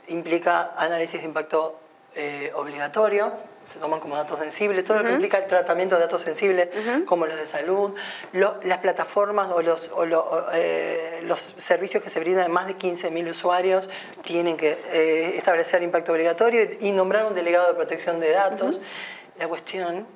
[0.09, 1.79] implica análisis de impacto
[2.15, 3.31] eh, obligatorio,
[3.67, 6.71] se toman como datos sensibles, todo lo que implica el tratamiento de datos sensibles,
[7.05, 7.95] como los de salud,
[8.33, 9.91] las plataformas o, los,
[10.55, 13.91] eh, los, servicios que se brindan a más de 15.000 usuarios
[14.25, 18.81] tienen que eh, establecer impacto obligatorio y, nombrar un delegado de protección de datos.
[19.39, 20.07] La cuestión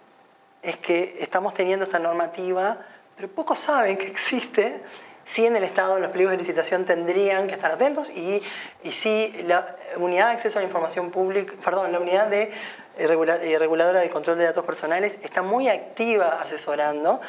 [0.62, 2.78] es que estamos teniendo esta normativa,
[3.20, 4.80] pero pocos saben que existe.
[5.26, 8.42] Sí en el Estado los pliegos de licitación tendrían que estar atentos y,
[8.82, 12.50] y sí la unidad de acceso a la información pública, perdón, la unidad de eh,
[12.96, 17.20] eh, reguladora de control de datos personales está muy activa asesorando.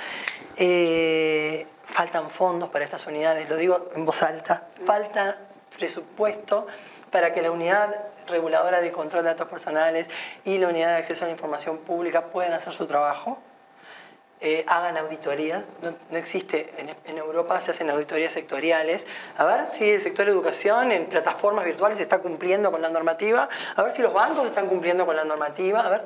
[0.56, 5.40] Eh, faltan fondos para estas unidades, lo digo en voz alta, falta
[5.78, 6.68] presupuesto
[7.12, 7.94] para que la unidad
[8.28, 10.10] reguladora de control de datos personales
[10.46, 13.42] y la unidad de acceso a la información pública puedan hacer su trabajo,
[14.44, 15.64] eh, hagan auditoría.
[15.84, 16.74] No, existe,
[17.06, 19.06] en, Europa se hacen auditorías sectoriales.
[19.38, 23.84] A ver si el sector educación en plataformas virtuales está cumpliendo con la normativa, a
[23.84, 26.02] ver si los bancos están cumpliendo con la normativa, a ver.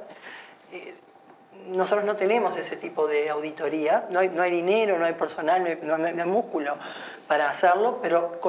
[0.73, 0.95] Eh,
[1.67, 6.13] nosotros no tenemos ese tipo de auditoría, no hay, dinero, no hay personal, no hay,
[6.25, 6.75] músculo
[7.27, 8.39] para hacerlo, pero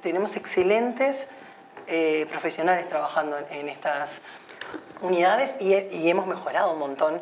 [0.00, 1.26] tenemos excelentes
[1.88, 4.20] eh, profesionales trabajando en, en estas
[5.00, 7.20] unidades y hemos mejorado un montón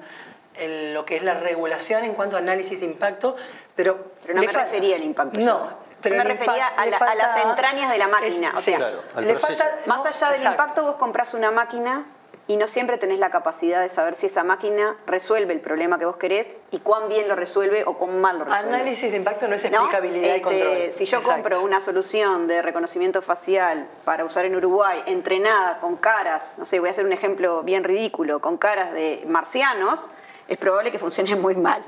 [0.57, 3.37] en lo que es la regulación en cuanto a análisis de impacto,
[3.75, 3.99] pero...
[4.23, 5.41] Pero no me falta- refería al impacto.
[5.41, 5.71] No, yo.
[6.03, 8.49] pero me refería a, la- a las falta- entrañas de la máquina.
[8.49, 8.83] es- o sea, sí.
[8.83, 10.51] Claro, al le falta- Más allá del exacto.
[10.63, 12.05] impacto, vos compras una máquina
[12.47, 16.05] y no siempre tenés la capacidad de saber si esa máquina resuelve el problema que
[16.05, 18.75] vos querés y cuán bien lo resuelve o cuán mal lo resuelve.
[18.75, 19.79] Análisis de impacto no es ¿No?
[19.79, 20.93] explicabilidad y Este, control.
[20.93, 21.43] Si yo Exacto.
[21.43, 26.81] compro una solución de reconocimiento facial para usar en Uruguay, entrenada con caras, no sé,
[26.81, 30.11] voy a hacer un ejemplo bien ridículo, con caras de marcianos,
[30.51, 31.83] es probable que funcione muy mal.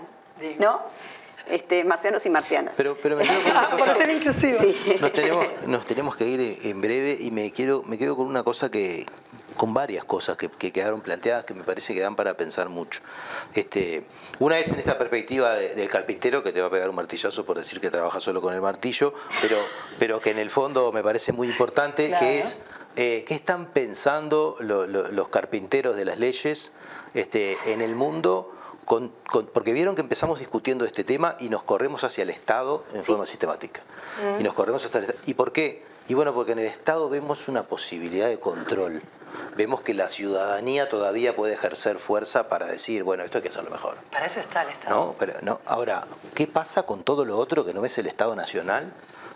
[0.59, 0.81] ¿no?
[1.47, 2.75] Este, marcianos y marcianas.
[2.77, 3.95] Pero, pero me quedo con una Por cosa.
[3.97, 4.33] ser.
[4.33, 4.97] Sí.
[5.01, 8.43] Nos tenemos, nos tenemos que ir en breve y me quiero, me quedo con una
[8.45, 9.05] cosa que,
[9.57, 13.01] con varias cosas que, que quedaron planteadas que me parece que dan para pensar mucho.
[13.55, 14.05] Este,
[14.39, 17.45] una es en esta perspectiva de- del carpintero que te va a pegar un martillazo
[17.45, 19.59] por decir que trabaja solo con el martillo, pero,
[19.99, 22.25] pero que en el fondo me parece muy importante, Claro.
[22.25, 22.57] que es
[22.97, 26.73] eh, qué están pensando lo- lo- los carpinteros de las leyes
[27.15, 28.53] este, en el mundo.
[28.85, 32.85] con- con- porque vieron que empezamos discutiendo este tema y nos corremos hacia el Estado
[32.95, 33.81] en forma sistemática.
[34.41, 35.23] Y nos corremos hasta el Estado.
[35.25, 35.85] ¿Y por qué?
[36.09, 39.01] Y bueno, porque en el Estado vemos una posibilidad de control.
[39.57, 43.71] Vemos que la ciudadanía todavía puede ejercer fuerza para decir, bueno, esto hay que hacerlo
[43.71, 43.97] mejor.
[44.11, 44.97] Para eso está el Estado.
[44.97, 45.15] ¿no?
[45.17, 45.61] Pero, no.
[45.65, 48.93] Ahora, ¿qué pasa con todo lo otro que no es el Estado Nacional?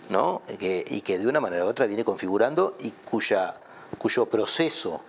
[0.08, 0.42] ¿No?
[0.58, 3.54] Que- y que de una manera u otra viene configurando y cuya,
[3.98, 5.00] cuyo proceso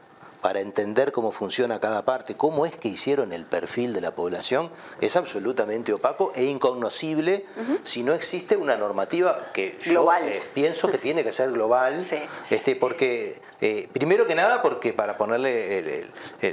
[0.41, 4.69] para entender cómo funciona cada parte, cómo es que hicieron el perfil de la población,
[5.01, 7.43] es absolutamente opaco e incognoscible
[7.81, 12.17] si no existe una normativa que yo eh, pienso que tiene que ser global, Sí.
[12.51, 16.11] este, porque, eh, primero que nada, porque para ponerle el, el-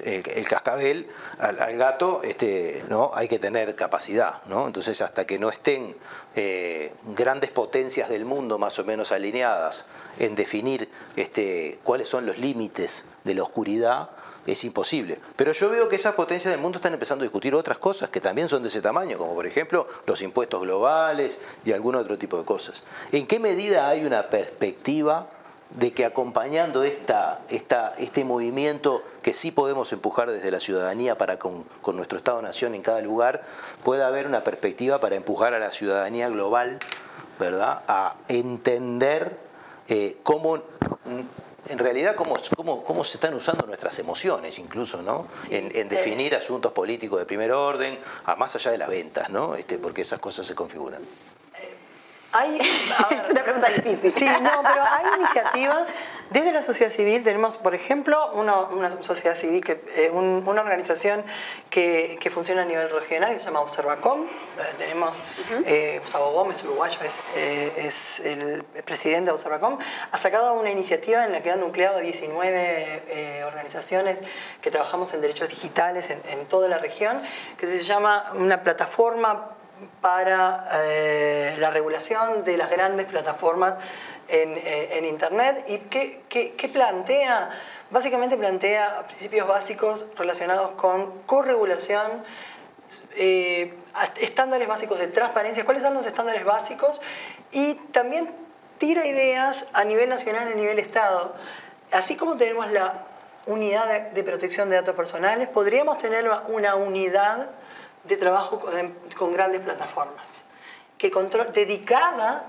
[0.08, 1.06] el- el cascabel
[1.38, 3.10] al, al gato, este, ¿no?
[3.14, 4.66] hay que tener capacidad, ¿no?
[4.66, 5.94] Entonces, hasta que no estén
[6.36, 9.84] eh, grandes potencias del mundo más o menos alineadas
[10.18, 14.10] en definir este, cuáles son los límites de la oscuridad,
[14.46, 15.18] es imposible.
[15.36, 18.20] Pero yo veo que esas potencias del mundo están empezando a discutir otras cosas que
[18.20, 22.38] también son de ese tamaño, como por ejemplo los impuestos globales y algún otro tipo
[22.38, 22.82] de cosas.
[23.12, 25.28] ¿En qué medida hay una perspectiva
[25.70, 31.38] de que acompañando esta, esta, este movimiento que sí podemos empujar desde la ciudadanía para
[31.38, 33.42] con, con nuestro Estado-Nación en cada lugar,
[33.82, 36.78] pueda haber una perspectiva para empujar a la ciudadanía global,
[37.38, 39.36] ¿verdad?, a entender
[39.88, 45.26] eh, cómo, mm, en realidad, cómo, cómo, cómo se están usando nuestras emociones, incluso, ¿no?
[45.50, 49.54] En, en definir asuntos políticos de primer orden, a más allá de las ventas, ¿no?
[49.56, 51.02] Este, porque esas cosas se configuran.
[52.34, 54.10] Hay, Es una pregunta difícil.
[54.10, 55.92] Sí, no, pero hay iniciativas
[56.30, 57.22] desde la sociedad civil.
[57.22, 61.24] Tenemos, por ejemplo, una, una sociedad civil, que, eh, un- una organización
[61.70, 64.24] que, que funciona a nivel regional que se llama Observacom.
[64.24, 64.28] Eh,
[64.78, 65.22] tenemos
[65.64, 69.78] eh, Gustavo Gómez, uruguayo, es, eh, es el presidente de Observacom.
[70.10, 74.20] Ha sacado una iniciativa en la que han nucleado 19 eh, organizaciones
[74.60, 77.22] que trabajamos en derechos digitales en, en toda la región,
[77.58, 79.50] que se llama una plataforma
[80.00, 83.74] para eh, la regulación de las grandes plataformas
[84.28, 87.50] en, eh, en Internet y que, plantea,
[87.90, 92.24] básicamente plantea principios básicos relacionados con corregulación,
[93.16, 93.74] eh,
[94.20, 97.00] estándares básicos de transparencia, cuáles son los estándares básicos
[97.52, 98.30] y también
[98.78, 101.34] tira ideas a nivel nacional a nivel Estado.
[101.92, 103.06] Así como tenemos la
[103.46, 107.50] unidad de, de protección de datos personales, podríamos tener una unidad
[108.04, 110.44] de trabajo con, con grandes plataformas,
[110.98, 112.44] que control, dedicada,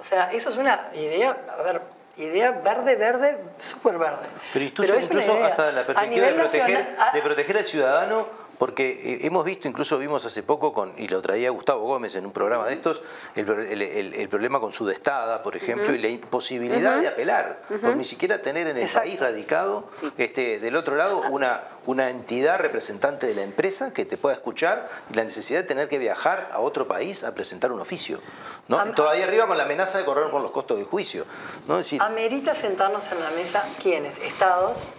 [0.00, 1.80] o sea, eso es una idea, a ver,
[2.16, 4.26] idea verde, verde, súper verde.
[4.52, 8.28] Pero incluso, es incluso hasta la perspectiva de proteger, nacional- a- de proteger al ciudadano,
[8.60, 12.26] porque eh, hemos visto, incluso vimos hace poco, con, y lo traía Gustavo Gómez en
[12.26, 13.00] un programa de estos,
[13.34, 17.62] el, pro- el- el- el problema con Sudestada, por ejemplo, y la imposibilidad de apelar,
[17.80, 19.08] por ni siquiera tener en el Exacto.
[19.08, 19.88] país radicado,
[20.18, 24.86] este, del otro lado, una, una entidad representante de la empresa que te pueda escuchar
[25.10, 28.20] y la necesidad de tener que viajar a otro país a presentar un oficio.
[28.68, 28.78] ¿no?
[28.78, 31.24] Am- Todavía arriba con la amenaza de correr con los costos del juicio.
[31.66, 31.78] ¿no?
[31.78, 34.18] Es decir, Amerita sentarnos en la mesa, ¿quiénes?
[34.18, 34.92] Estados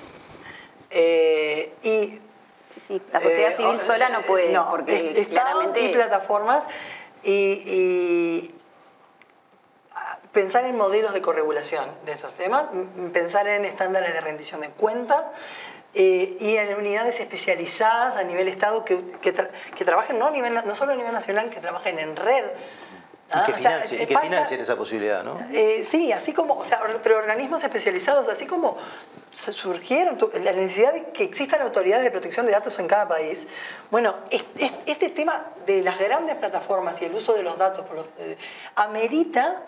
[0.90, 2.20] eh, y
[2.74, 5.82] Sí, sí, La sociedad Eh, civil sola no puede, no, porque estados claramente...
[5.82, 6.66] y plataformas
[7.24, 7.32] y,
[7.66, 8.56] y,
[10.32, 12.66] pensar en modelos de corregulación de estos temas,
[13.14, 15.26] pensar en estándares de rendición de cuentas
[15.94, 20.32] eh, y en unidades especializadas a nivel Estado que, que, tra- que trabajen no, a
[20.32, 22.46] nivel, no solo a nivel nacional, que trabajen en red
[23.34, 25.40] Y que, financien, que esa posibilidad, ¿no?
[25.54, 28.78] Eh, sí, así como, o sea, pero organismos especializados, así como
[29.34, 33.48] surgieron la necesidad de que existan autoridades de protección de datos en cada país.
[33.90, 37.86] Bueno, este tema de las grandes plataformas y el uso de los datos
[38.20, 38.38] eh,
[38.76, 39.62] amerita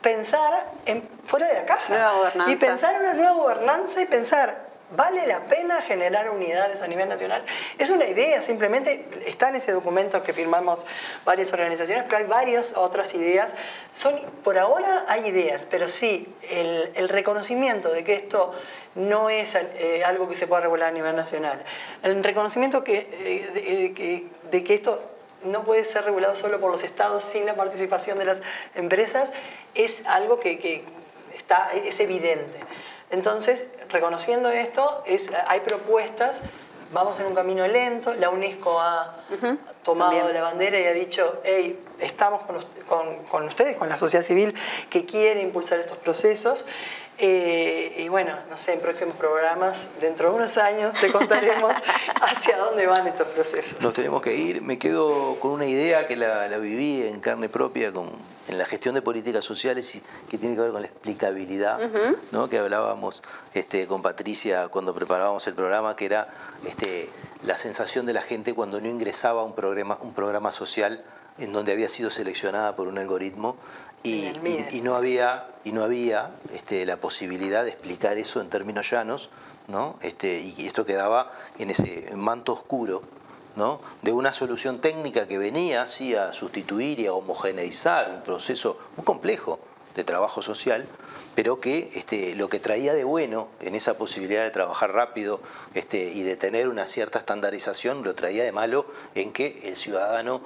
[0.00, 5.24] pensar en, fuera de la caja y pensar en una nueva gobernanza y pensar ¿Vale
[5.28, 7.44] la pena generar unidades a nivel nacional?
[7.78, 10.84] Es una idea, simplemente está en ese documento que firmamos
[11.24, 13.54] varias organizaciones, pero hay varias otras ideas.
[13.92, 18.52] Son, por ahora hay ideas, pero sí el, reconocimiento de que esto
[18.96, 21.62] no es eh, algo que se pueda regular a nivel nacional.
[22.02, 25.00] El reconocimiento que, eh, de, que esto
[25.44, 28.42] no puede ser regulado solo por los estados sin la participación de las
[28.74, 29.30] empresas
[29.76, 30.82] es algo que, que
[31.36, 32.58] está, es evidente.
[33.10, 36.42] Entonces, reconociendo esto, es, hay propuestas,
[36.92, 39.16] vamos en un camino lento, la UNESCO ha
[39.82, 42.42] tomado la bandera y ha dicho, hey, estamos
[43.28, 44.54] con, ustedes, con la sociedad civil
[44.88, 46.64] que quiere impulsar estos procesos.
[47.22, 51.72] Eh, y bueno, no sé, en próximos programas, dentro de unos años, te contaremos
[52.22, 53.80] hacia dónde van estos procesos.
[53.82, 54.62] Nos tenemos que ir.
[54.62, 58.10] Me quedo con una idea que la, la viví en carne propia con
[58.50, 61.78] en la gestión de políticas sociales y que tiene que ver con la explicabilidad,
[62.32, 62.48] ¿no?
[62.48, 63.22] que hablábamos
[63.54, 66.28] este, con Patricia cuando preparábamos el programa, que era
[66.66, 67.08] este,
[67.44, 71.00] la sensación de la gente cuando no ingresaba a un programa, un programa social
[71.38, 73.56] en donde había sido seleccionada por un algoritmo
[74.02, 74.32] y,
[74.82, 79.30] no había, y no había este, la posibilidad de explicar eso en términos llanos,
[79.68, 79.96] ¿no?
[80.02, 83.02] este, y esto quedaba en ese manto oscuro
[84.02, 89.04] de una solución técnica que venía así a sustituir y a homogeneizar un proceso muy
[89.04, 89.58] complejo
[89.94, 90.86] de trabajo social,
[91.34, 95.40] pero que este, lo que traía de bueno en esa posibilidad de trabajar rápido
[95.74, 100.40] este, y de tener una cierta estandarización, lo traía de malo en que el ciudadano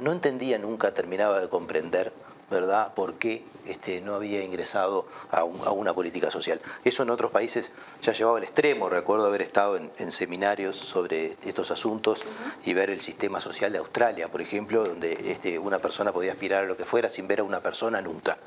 [0.00, 2.12] no entendía nunca, terminaba de comprender
[2.50, 2.94] ¿verdad?
[2.94, 6.60] ¿Por qué este, no había ingresado a, una política social?
[6.84, 8.88] Eso en otros países ya llevaba al extremo.
[8.88, 12.20] Recuerdo haber estado en, seminarios sobre estos asuntos
[12.64, 16.64] y ver el sistema social de Australia, por ejemplo, donde este, una persona podía aspirar
[16.64, 18.38] a lo que fuera sin ver a una persona nunca.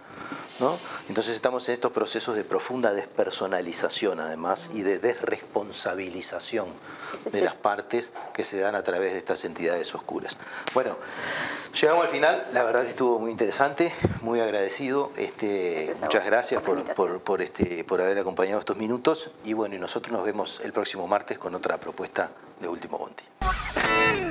[1.08, 6.68] Entonces estamos en estos procesos de profunda despersonalización además y de desresponsabilización
[7.32, 10.38] de las partes que se dan a través de estas entidades oscuras.
[10.74, 10.98] Bueno,
[11.80, 17.42] llegamos al final, la verdad que estuvo muy interesante, muy agradecido, este, muchas gracias por,
[17.42, 21.38] este, por haber acompañado estos minutos y bueno, y nosotros nos vemos el próximo martes
[21.38, 24.31] con otra propuesta de Último Bondi.